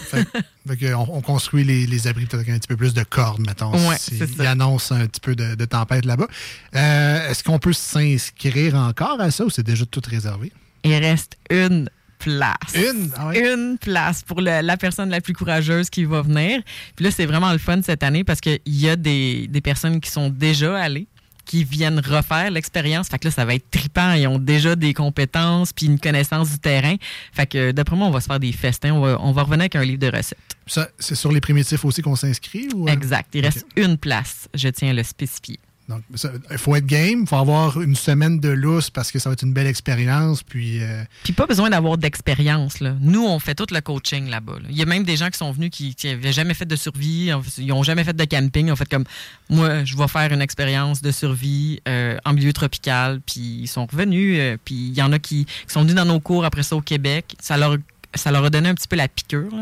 Fait, 0.09 0.95
on, 0.95 1.17
on 1.17 1.21
construit 1.21 1.65
les, 1.65 1.87
les 1.87 2.07
abris 2.07 2.27
peut-être 2.27 2.41
avec 2.43 2.49
un 2.49 2.59
petit 2.59 2.69
peu 2.69 2.77
plus 2.77 2.95
de 2.95 3.03
cordes, 3.03 3.45
mettons. 3.45 3.73
Ouais, 3.89 3.97
si-. 3.99 4.17
Il 4.39 4.47
annonce 4.47 4.93
un 4.93 5.07
petit 5.07 5.21
peu 5.21 5.35
de, 5.35 5.55
de 5.55 5.65
tempête 5.65 6.05
là-bas. 6.05 6.29
Euh, 6.77 7.29
Est-ce 7.31 7.43
qu'on 7.43 7.59
peut 7.59 7.73
s'inscrire 7.73 8.75
encore 8.77 9.21
à 9.21 9.31
ça 9.31 9.45
ou 9.45 9.51
c'est 9.51 9.65
déjà 9.65 9.85
tout 9.85 10.01
réservé? 10.07 10.53
Il 10.85 10.95
reste 10.95 11.37
une 11.51 11.91
place. 12.25 12.75
Une? 12.75 13.11
Ah 13.17 13.29
ouais? 13.29 13.53
Une 13.55 13.77
place 13.79 14.23
pour 14.23 14.41
le- 14.41 14.63
la 14.63 14.77
personne 14.79 15.11
la 15.11 15.21
plus 15.21 15.35
courageuse 15.35 15.91
qui 15.91 16.05
va 16.05 16.23
venir. 16.23 16.63
Puis 16.97 17.05
là, 17.05 17.11
c'est 17.11 17.27
vraiment 17.27 17.53
le 17.53 17.59
fun 17.59 17.81
cette 17.83 18.03
année 18.03 18.25
parce 18.25 18.41
qu'il 18.41 18.59
y 18.67 18.89
a 18.89 18.97
des, 18.97 19.47
des 19.49 19.61
personnes 19.61 20.01
qui 20.01 20.11
sont 20.11 20.31
déjà 20.31 20.77
allées 20.79 21.07
qui 21.45 21.63
viennent 21.63 22.01
refaire 22.01 22.51
l'expérience. 22.51 23.09
Fait 23.09 23.19
que 23.19 23.29
là, 23.29 23.31
ça 23.31 23.45
va 23.45 23.55
être 23.55 23.71
trippant. 23.71 24.15
Ils 24.15 24.27
ont 24.27 24.39
déjà 24.39 24.75
des 24.77 24.95
compétences 24.95 25.75
puis 25.75 25.85
une 25.85 26.01
connaissance 26.01 26.51
du 26.53 26.59
terrain. 26.59 26.95
Fait 27.35 27.47
que 27.47 27.71
d'après 27.73 27.97
moi, 27.97 28.07
on 28.07 28.11
va 28.11 28.23
se 28.23 28.27
faire 28.27 28.41
des 28.41 28.53
festins. 28.53 28.93
On 28.95 29.01
va, 29.03 29.19
on 29.21 29.33
va 29.33 29.43
revenir 29.43 29.61
avec 29.65 29.77
un 29.77 29.85
livre 29.85 29.99
de 29.99 30.07
recettes. 30.17 30.39
Ça, 30.67 30.89
c'est 30.99 31.15
sur 31.15 31.31
les 31.31 31.43
primitifs 31.43 31.85
aussi 31.85 32.01
qu'on 32.01 32.17
s'inscrit? 32.17 32.69
Ou, 32.75 32.89
euh? 32.89 32.93
Exact. 32.93 33.29
Il 33.35 33.45
reste 33.45 33.67
une 33.77 33.99
place. 33.99 34.49
Je 34.55 34.69
tiens 34.71 34.89
à 34.89 34.93
le 34.95 35.03
spécifier. 35.03 35.59
Donc, 35.89 36.03
il 36.51 36.59
faut 36.59 36.75
être 36.77 36.87
game, 36.87 37.21
il 37.23 37.27
faut 37.27 37.37
avoir 37.37 37.81
une 37.81 37.95
semaine 37.95 38.41
de 38.41 38.49
lousse 38.49 38.89
parce 38.89 39.13
que 39.13 39.19
ça 39.19 39.29
va 39.29 39.35
être 39.35 39.43
une 39.43 39.53
belle 39.53 39.67
expérience. 39.67 40.43
Puis, 40.43 40.83
euh, 40.83 41.05
Puis 41.25 41.35
pas 41.35 41.47
besoin 41.47 41.69
d'avoir 41.69 41.99
d'expérience. 41.99 42.81
Nous, 42.81 43.23
on 43.23 43.39
fait 43.39 43.55
tout 43.55 43.67
le 43.71 43.81
coaching 43.83 44.31
là-bas. 44.31 44.55
là. 44.55 44.69
Il 44.71 44.77
y 44.77 44.83
a 44.83 44.87
même 44.87 45.05
des 45.05 45.17
gens 45.17 45.29
qui 45.29 45.37
sont 45.37 45.53
venus 45.53 45.71
qui 45.71 45.95
n'avaient 46.05 46.33
jamais 46.33 46.55
fait 46.55 46.65
de 46.65 46.77
survie, 46.77 47.31
ils 47.59 47.67
n'ont 47.67 47.83
jamais 47.83 48.05
fait 48.05 48.17
de 48.17 48.25
camping. 48.25 48.69
Ils 48.69 48.77
fait 48.77 48.89
comme 48.89 49.05
moi, 49.51 49.85
je 49.85 49.97
vais 49.97 50.09
faire 50.09 50.33
une 50.33 50.41
expérience 50.43 51.03
de 51.03 51.11
survie 51.11 51.81
euh, 51.87 52.17
en 52.25 52.33
milieu 52.33 52.53
tropical. 52.55 53.21
Puis 53.27 53.61
ils 53.63 53.69
sont 53.69 53.85
revenus. 53.85 54.39
euh, 54.41 54.57
puis 54.65 54.75
il 54.75 54.95
y 54.95 55.03
en 55.03 55.13
a 55.13 55.19
qui, 55.19 55.47
sont 55.67 55.83
venus 55.83 55.95
dans 55.95 56.07
nos 56.07 56.21
cours 56.21 56.47
après 56.47 56.63
ça 56.63 56.77
au 56.77 56.81
Québec. 56.81 57.37
Ça 57.41 57.59
leur, 57.59 57.77
ça 58.15 58.31
leur 58.31 58.45
a 58.45 58.51
donné 58.51 58.71
un 58.71 58.75
petit 58.75 58.89
peu 58.89 58.97
la 58.97 59.09
piqûre. 59.09 59.53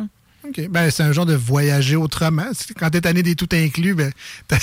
OK. 0.47 0.69
Ben, 0.69 0.91
c'est 0.91 1.03
un 1.03 1.13
genre 1.13 1.27
de 1.27 1.35
voyager 1.35 1.97
autrement. 1.97 2.51
Quand 2.77 2.91
tu 2.91 2.99
es 2.99 3.01
tanné 3.01 3.23
des 3.23 3.37
tout 3.37 3.49
inclus, 3.53 3.95
ben, 3.95 4.11
t'as 4.49 4.59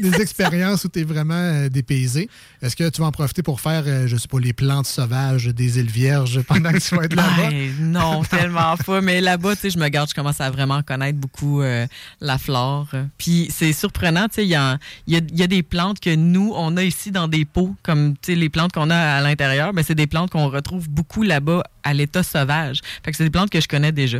des 0.00 0.20
expériences 0.20 0.84
où 0.84 0.88
tu 0.88 1.00
es 1.00 1.04
vraiment 1.04 1.34
euh, 1.34 1.68
dépaysé. 1.68 2.28
Est-ce 2.62 2.76
que 2.76 2.88
tu 2.88 3.00
vas 3.00 3.08
en 3.08 3.12
profiter 3.12 3.42
pour 3.42 3.60
faire, 3.60 3.84
euh, 3.86 4.06
je 4.06 4.16
sais 4.16 4.28
pas, 4.28 4.38
les 4.40 4.52
plantes 4.52 4.86
sauvages 4.86 5.46
des 5.46 5.78
îles 5.78 5.90
Vierges 5.90 6.40
pendant 6.42 6.72
que 6.72 6.78
tu 6.78 6.94
vas 6.94 7.04
être 7.04 7.14
là-bas? 7.14 7.50
Hey, 7.50 7.70
non, 7.80 8.22
tellement 8.30 8.76
pas. 8.76 9.00
Mais 9.00 9.20
là-bas, 9.20 9.54
tu 9.56 9.62
sais, 9.62 9.70
je 9.70 9.78
me 9.78 9.88
garde, 9.88 10.08
je 10.08 10.14
commence 10.14 10.40
à 10.40 10.50
vraiment 10.50 10.82
connaître 10.82 11.18
beaucoup 11.18 11.62
euh, 11.62 11.86
la 12.20 12.38
flore. 12.38 12.88
Puis 13.18 13.48
c'est 13.50 13.72
surprenant, 13.72 14.28
tu 14.28 14.36
sais, 14.36 14.44
il 14.44 14.50
y 14.50 14.54
a, 14.54 14.78
il 15.06 15.14
y, 15.14 15.16
a, 15.16 15.20
il 15.28 15.38
y 15.38 15.42
a 15.42 15.46
des 15.46 15.62
plantes 15.62 16.00
que 16.00 16.14
nous, 16.14 16.52
on 16.54 16.76
a 16.76 16.82
ici 16.82 17.10
dans 17.10 17.28
des 17.28 17.44
pots, 17.44 17.74
comme, 17.82 18.14
tu 18.14 18.32
sais, 18.32 18.34
les 18.34 18.48
plantes 18.48 18.72
qu'on 18.72 18.90
a 18.90 18.96
à 18.96 19.20
l'intérieur, 19.20 19.72
mais 19.72 19.82
c'est 19.82 19.94
des 19.94 20.06
plantes 20.06 20.30
qu'on 20.30 20.48
retrouve 20.48 20.88
beaucoup 20.88 21.22
là-bas 21.22 21.62
à 21.86 21.94
l'état 21.94 22.22
sauvage. 22.22 22.80
Fait 23.04 23.10
que 23.12 23.16
c'est 23.16 23.24
des 23.24 23.30
plantes 23.30 23.50
que 23.50 23.60
je 23.60 23.68
connais 23.68 23.92
déjà. 23.92 24.18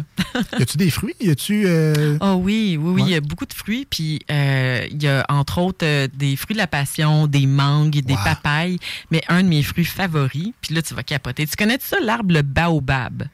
y 0.59 0.63
a-tu 0.63 0.77
des 0.77 0.91
fruits? 0.91 1.15
Y 1.21 1.31
a-tu. 1.31 1.65
euh, 1.67 2.17
Oh 2.21 2.35
oui, 2.41 2.79
oui, 2.81 2.93
oui, 2.93 3.03
Ouais. 3.03 3.09
il 3.09 3.13
y 3.13 3.15
a 3.17 3.21
beaucoup 3.21 3.47
de 3.47 3.53
fruits. 3.53 3.87
Puis 3.91 4.21
euh, 4.31 4.87
il 4.91 5.03
y 5.03 5.09
a 5.09 5.25
entre 5.29 5.59
autres 5.59 5.85
euh, 5.85 6.09
des 6.15 6.37
fruits 6.37 6.55
de 6.55 6.59
la 6.61 6.67
passion, 6.67 7.27
des 7.27 7.47
mangues, 7.47 8.01
des 8.01 8.15
Wow. 8.15 8.21
papayes. 8.25 8.79
Mais 9.11 9.23
un 9.29 9.43
de 9.43 9.49
mes 9.49 9.63
fruits 9.63 9.85
favoris, 9.85 10.53
puis 10.61 10.75
là, 10.75 10.83
tu 10.83 10.95
vas 10.95 11.03
capoter. 11.03 11.47
Tu 11.47 11.57
connais 11.57 11.79
ça, 11.81 11.97
l'arbre, 12.01 12.33
le 12.33 12.43
baobab? 12.43 13.25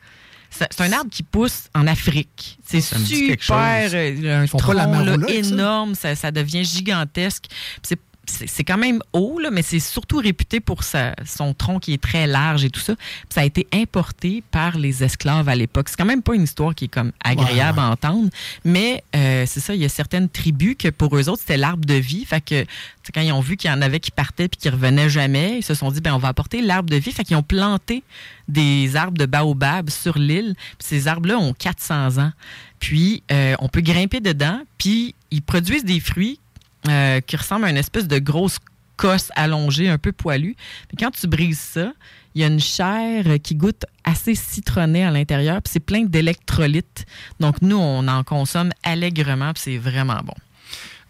C'est 0.50 0.80
un 0.82 0.92
arbre 0.92 1.10
qui 1.10 1.22
pousse 1.22 1.64
en 1.74 1.86
Afrique. 1.86 2.58
C'est 2.62 2.82
super, 2.82 3.94
un 3.94 4.42
Ils 4.42 4.48
font 4.48 4.58
pas 4.58 4.64
tronc 4.64 4.72
la 4.74 4.86
là, 5.16 5.16
énorme, 5.30 5.94
ça, 5.94 6.14
ça 6.14 6.30
devient 6.30 6.62
gigantesque. 6.64 7.44
C'est 7.82 7.98
c'est 8.24 8.62
quand 8.64 8.78
même 8.78 9.00
haut, 9.12 9.38
là, 9.40 9.50
mais 9.50 9.62
c'est 9.62 9.80
surtout 9.80 10.18
réputé 10.18 10.60
pour 10.60 10.84
sa- 10.84 11.14
son 11.26 11.54
tronc 11.54 11.80
qui 11.80 11.92
est 11.92 12.00
très 12.00 12.26
large 12.28 12.64
et 12.64 12.70
tout 12.70 12.80
ça. 12.80 12.94
Puis 12.94 13.26
ça 13.30 13.40
a 13.40 13.44
été 13.44 13.66
importé 13.72 14.44
par 14.52 14.78
les 14.78 15.02
esclaves 15.02 15.48
à 15.48 15.56
l'époque. 15.56 15.88
C'est 15.88 15.96
quand 15.96 16.04
même 16.04 16.22
pas 16.22 16.34
une 16.36 16.44
histoire 16.44 16.74
qui 16.74 16.84
est 16.84 16.88
comme 16.88 17.10
agréable 17.24 17.78
Ouais, 17.78 17.84
ouais. 17.84 17.88
à 17.88 17.92
entendre, 17.92 18.30
mais 18.64 19.02
euh, 19.16 19.44
c'est 19.46 19.58
ça, 19.60 19.74
il 19.74 19.80
y 19.80 19.84
a 19.84 19.88
certaines 19.88 20.28
tribus 20.28 20.76
que 20.78 20.88
pour 20.88 21.16
eux 21.16 21.28
autres, 21.28 21.40
c'était 21.40 21.56
l'arbre 21.56 21.84
de 21.84 21.94
vie. 21.94 22.24
Fait 22.24 22.40
que 22.40 22.64
quand 23.12 23.20
ils 23.22 23.32
ont 23.32 23.40
vu 23.40 23.56
qu'il 23.56 23.68
y 23.70 23.74
en 23.74 23.82
avait 23.82 23.98
qui 23.98 24.12
partaient 24.12 24.48
puis 24.48 24.56
qui 24.58 24.68
revenaient 24.68 25.10
jamais, 25.10 25.58
ils 25.58 25.64
se 25.64 25.74
sont 25.74 25.90
dit, 25.90 26.00
ben 26.00 26.14
on 26.14 26.18
va 26.18 26.28
apporter 26.28 26.62
l'arbre 26.62 26.88
de 26.90 26.96
vie. 26.96 27.10
Fait 27.10 27.24
qu'ils 27.24 27.36
ont 27.36 27.42
planté 27.42 28.04
des 28.48 28.94
arbres 28.94 29.18
de 29.18 29.26
baobab 29.26 29.90
sur 29.90 30.16
l'île. 30.18 30.54
Ces 30.78 31.08
arbres-là 31.08 31.38
ont 31.38 31.54
400 31.54 32.18
ans. 32.18 32.32
Puis 32.78 33.22
euh, 33.32 33.54
on 33.58 33.68
peut 33.68 33.80
grimper 33.80 34.20
dedans, 34.20 34.60
puis 34.78 35.14
ils 35.30 35.42
produisent 35.42 35.84
des 35.84 36.00
fruits 36.00 36.38
euh, 36.88 37.20
qui 37.20 37.36
ressemblent 37.36 37.64
à 37.64 37.70
une 37.70 37.76
espèce 37.76 38.08
de 38.08 38.18
grosse 38.18 38.58
cosse 38.96 39.30
allongée, 39.34 39.88
un 39.88 39.98
peu 39.98 40.12
poilue. 40.12 40.52
Puis 40.88 40.96
quand 40.98 41.10
tu 41.10 41.26
brises 41.26 41.58
ça, 41.58 41.92
il 42.34 42.40
y 42.40 42.44
a 42.44 42.46
une 42.46 42.60
chair 42.60 43.24
qui 43.42 43.54
goûte 43.54 43.84
assez 44.04 44.34
citronnée 44.34 45.04
à 45.04 45.10
l'intérieur, 45.10 45.60
puis 45.62 45.72
c'est 45.72 45.80
plein 45.80 46.04
d'électrolytes. 46.04 47.04
Donc 47.40 47.60
nous, 47.62 47.76
on 47.76 48.06
en 48.08 48.24
consomme 48.24 48.70
allègrement, 48.82 49.52
puis 49.52 49.62
c'est 49.64 49.78
vraiment 49.78 50.20
bon. 50.24 50.34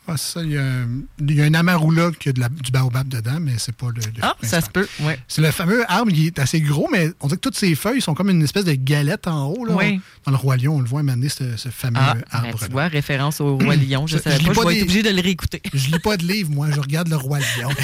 Ah, 0.09 0.17
ça, 0.17 0.43
il 0.43 0.53
y, 0.53 0.59
a 0.59 0.63
un- 0.65 0.89
il 1.21 1.35
y 1.35 1.41
a 1.41 1.45
un 1.45 1.55
amarula 1.55 2.11
qui 2.19 2.29
a 2.29 2.33
de 2.33 2.41
la- 2.41 2.49
du 2.49 2.71
baobab 2.73 3.09
dedans, 3.09 3.39
mais 3.41 3.53
c'est 3.59 3.75
pas 3.75 3.87
le. 3.87 4.01
le 4.03 4.21
Ah, 4.23 4.37
ça 4.43 4.61
se 4.61 4.69
peut, 4.69 4.87
ouais. 5.01 5.19
C'est 5.29 5.43
le 5.43 5.51
fameux 5.51 5.85
arbre 5.91 6.11
qui 6.13 6.27
est 6.27 6.39
assez 6.39 6.61
gros, 6.61 6.89
mais 6.91 7.11
on 7.21 7.27
dirait 7.29 7.37
que 7.37 7.41
toutes 7.43 7.57
ses 7.57 7.75
feuilles 7.75 8.01
sont 8.01 8.15
comme 8.15 8.31
une 8.31 8.43
espèce 8.43 8.65
de 8.65 8.73
galette 8.75 9.27
en 9.29 9.47
haut. 9.47 9.65
Là. 9.65 9.75
Oui. 9.77 10.01
Dans 10.25 10.33
le 10.33 10.37
Roi 10.37 10.57
Lion, 10.57 10.77
on 10.77 10.81
le 10.81 10.87
voit 10.87 11.01
amener 11.01 11.29
ce, 11.29 11.57
ce 11.57 11.69
fameux 11.69 11.97
Ah, 12.01 12.15
ben, 12.15 12.23
arbre. 12.31 12.59
tu 12.65 12.71
vois, 12.73 12.89
référence 12.89 13.41
au 13.41 13.57
roi 13.57 13.77
lion, 13.77 14.07
je 14.07 14.17
Je- 14.17 14.23
savais 14.23 14.39
je 14.41 14.47
pas, 14.47 14.53
je 14.53 14.59
pas 14.61 14.69
vais 14.69 14.75
des- 14.75 14.79
être 14.81 14.83
obligé 14.85 15.03
de 15.03 15.11
le 15.11 15.21
réécouter. 15.23 15.63
Je 15.73 15.87
lis 15.91 15.99
pas 15.99 16.17
de 16.17 16.25
livre, 16.27 16.51
moi, 16.51 16.69
je 16.75 16.81
regarde 16.81 17.09
le 17.09 17.17
Roi 17.17 17.39
Lion. 17.39 17.71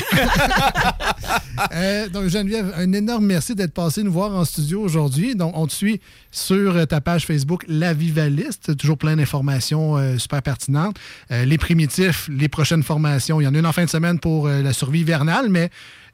Euh, 1.75 2.09
donc, 2.09 2.29
Geneviève, 2.29 2.73
un 2.77 2.93
énorme 2.93 3.27
merci 3.27 3.55
d'être 3.55 3.75
passé 3.75 4.03
nous 4.03 4.13
voir 4.13 4.33
en 4.35 4.45
studio 4.45 4.81
aujourd'hui. 4.81 5.35
Donc, 5.35 5.53
on 5.57 5.67
te 5.67 5.73
suit 5.73 6.01
sur 6.31 6.77
euh, 6.77 6.85
ta 6.87 7.01
page 7.01 7.27
Facebook 7.27 7.65
La 7.69 7.93
Vivaliste. 7.95 8.77
Toujours 8.77 8.97
plein 8.97 9.17
d'informations 9.17 9.97
euh, 9.97 10.19
super 10.19 10.41
pertinentes. 10.43 10.97
Euh, 11.33 11.45
les 11.45 11.59
primitifs, 11.59 12.08
les 12.29 12.49
prochaines 12.49 12.83
formations. 12.83 13.41
Il 13.41 13.45
y 13.45 13.47
en 13.47 13.55
a 13.55 13.59
une 13.59 13.67
en 13.67 13.73
fin 13.73 13.85
de 13.85 13.91
semaine 13.91 14.19
pour 14.19 14.47
euh, 14.47 14.63
la 14.63 14.73
survie 14.73 15.01
hivernale, 15.01 15.49
mais 15.49 15.71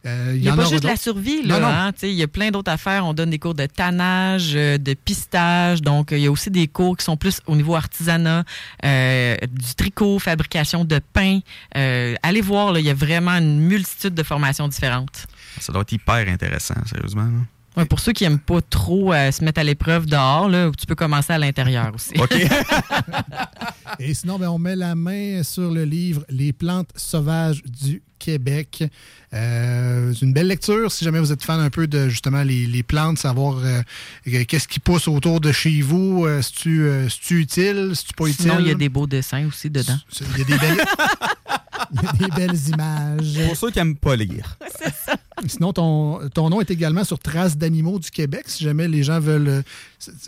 euh, 0.06 0.32
il 0.34 0.42
n'y 0.42 0.48
a 0.48 0.52
en 0.52 0.56
pas 0.56 0.64
juste 0.66 0.84
la 0.84 0.96
survie, 0.96 1.42
là. 1.42 1.58
non. 1.60 1.66
hein. 1.66 1.92
Il 2.02 2.10
y 2.10 2.22
a 2.22 2.28
plein 2.28 2.50
d'autres 2.50 2.70
affaires. 2.70 3.06
On 3.06 3.14
donne 3.14 3.30
des 3.30 3.38
cours 3.38 3.54
de 3.54 3.64
tannage, 3.64 4.52
euh, 4.54 4.76
de 4.76 4.92
pistage. 4.92 5.80
Donc, 5.80 6.12
euh, 6.12 6.18
il 6.18 6.24
y 6.24 6.26
a 6.26 6.30
aussi 6.30 6.50
des 6.50 6.68
cours 6.68 6.96
qui 6.98 7.04
sont 7.04 7.16
plus 7.16 7.40
au 7.46 7.56
niveau 7.56 7.74
artisanat, 7.74 8.44
euh, 8.84 9.36
du 9.50 9.74
tricot, 9.74 10.18
fabrication 10.18 10.84
de 10.84 11.00
pain. 11.12 11.40
Euh, 11.76 12.14
allez 12.22 12.42
voir, 12.42 12.72
là, 12.72 12.80
il 12.80 12.84
y 12.86 12.90
a 12.90 12.94
vraiment 12.94 13.32
une 13.32 13.60
multitude 13.60 14.12
de 14.14 14.22
formations 14.22 14.68
différentes. 14.68 15.26
Ça 15.58 15.72
doit 15.72 15.82
être 15.82 15.92
hyper 15.92 16.28
intéressant, 16.28 16.74
sérieusement. 16.84 17.30
Ouais, 17.76 17.84
pour 17.86 17.98
ceux 18.00 18.12
qui 18.12 18.22
n'aiment 18.24 18.38
pas 18.38 18.60
trop 18.62 19.12
euh, 19.12 19.32
se 19.32 19.42
mettre 19.44 19.60
à 19.60 19.64
l'épreuve 19.64 20.06
dehors, 20.06 20.48
là, 20.48 20.70
tu 20.78 20.86
peux 20.86 20.94
commencer 20.94 21.32
à 21.32 21.38
l'intérieur 21.38 21.92
aussi. 21.94 22.12
OK. 22.18 22.34
Et 23.98 24.14
sinon, 24.14 24.38
ben, 24.38 24.48
on 24.48 24.58
met 24.58 24.76
la 24.76 24.94
main 24.94 25.42
sur 25.42 25.70
le 25.70 25.84
livre 25.84 26.24
Les 26.28 26.52
plantes 26.52 26.90
sauvages 26.96 27.62
du 27.64 28.02
Québec. 28.18 28.84
Euh, 29.34 30.12
c'est 30.14 30.24
une 30.24 30.32
belle 30.32 30.46
lecture 30.46 30.90
si 30.90 31.04
jamais 31.04 31.18
vous 31.18 31.32
êtes 31.32 31.42
fan 31.42 31.60
un 31.60 31.68
peu 31.70 31.86
de 31.86 32.08
justement 32.08 32.42
les, 32.42 32.66
les 32.66 32.82
plantes, 32.82 33.18
savoir 33.18 33.58
euh, 33.64 33.82
qu'est-ce 34.46 34.68
qui 34.68 34.80
pousse 34.80 35.08
autour 35.08 35.40
de 35.40 35.52
chez 35.52 35.80
vous. 35.82 36.24
Euh, 36.26 36.40
C'est-tu 36.42 36.84
euh, 36.84 37.08
c'est-tu 37.08 37.40
utile, 37.40 37.92
c'est-tu 37.94 38.14
pas 38.14 38.26
utile? 38.26 38.42
Sinon, 38.42 38.56
il 38.60 38.68
y 38.68 38.70
a 38.70 38.74
des 38.74 38.88
beaux 38.88 39.06
dessins 39.06 39.46
aussi 39.46 39.68
dedans. 39.68 39.98
C'est- 40.10 40.24
Il 40.34 40.38
y 40.38 40.42
a 40.42 40.44
des 40.44 40.58
belles, 40.58 40.84
il 41.92 42.02
y 42.02 42.06
a 42.06 42.12
des 42.12 42.34
belles 42.46 42.68
images. 42.68 43.46
Pour 43.46 43.56
ceux 43.56 43.70
qui 43.70 43.78
n'aiment 43.78 43.96
pas 43.96 44.16
lire. 44.16 44.56
Sinon, 45.46 45.72
ton, 45.72 46.28
ton 46.30 46.48
nom 46.50 46.60
est 46.60 46.70
également 46.70 47.04
sur 47.04 47.18
Traces 47.18 47.56
d'animaux 47.56 47.98
du 47.98 48.10
Québec. 48.10 48.44
Si 48.48 48.62
jamais 48.64 48.86
les 48.88 49.02
gens 49.02 49.18
veulent. 49.20 49.48
euh, 49.48 49.62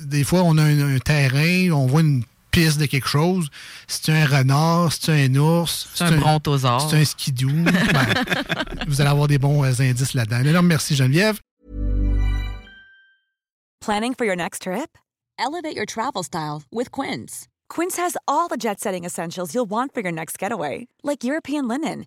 Des 0.00 0.24
fois, 0.24 0.42
on 0.42 0.58
a 0.58 0.62
un, 0.62 0.96
un 0.96 0.98
terrain, 0.98 1.70
on 1.72 1.86
voit 1.86 2.00
une 2.00 2.24
piste 2.50 2.78
de 2.80 2.86
quelque 2.86 3.06
chose. 3.08 3.48
C'est 3.86 4.10
un 4.12 4.26
renard, 4.26 4.92
c'est 4.92 5.12
un 5.26 5.34
ours, 5.36 5.88
C'est 5.94 6.04
un 6.04 6.16
brontosaure. 6.16 6.88
c'est 6.90 6.96
un 6.96 7.04
skidoo. 7.04 7.48
Ben, 7.92 8.06
vous 8.88 9.00
allez 9.00 9.10
avoir 9.10 9.28
des 9.28 9.38
bons 9.38 9.62
euh, 9.64 9.72
indices 9.80 10.14
là-dedans. 10.14 10.36
Un 10.36 10.44
énorme 10.46 10.66
merci, 10.66 10.96
Geneviève. 10.96 11.38
Planning 13.80 14.14
for 14.14 14.24
your 14.24 14.36
next 14.36 14.62
trip? 14.62 14.96
Elevate 15.38 15.76
your 15.76 15.86
travel 15.86 16.22
style 16.24 16.62
with 16.72 16.90
Quince. 16.90 17.46
Quince 17.68 17.96
has 17.98 18.16
all 18.26 18.48
the 18.48 18.56
jet 18.58 18.80
setting 18.80 19.04
essentials 19.04 19.54
you'll 19.54 19.68
want 19.68 19.92
for 19.94 20.00
your 20.02 20.12
next 20.12 20.38
getaway, 20.38 20.86
like 21.04 21.22
European 21.24 21.68
linen, 21.68 22.06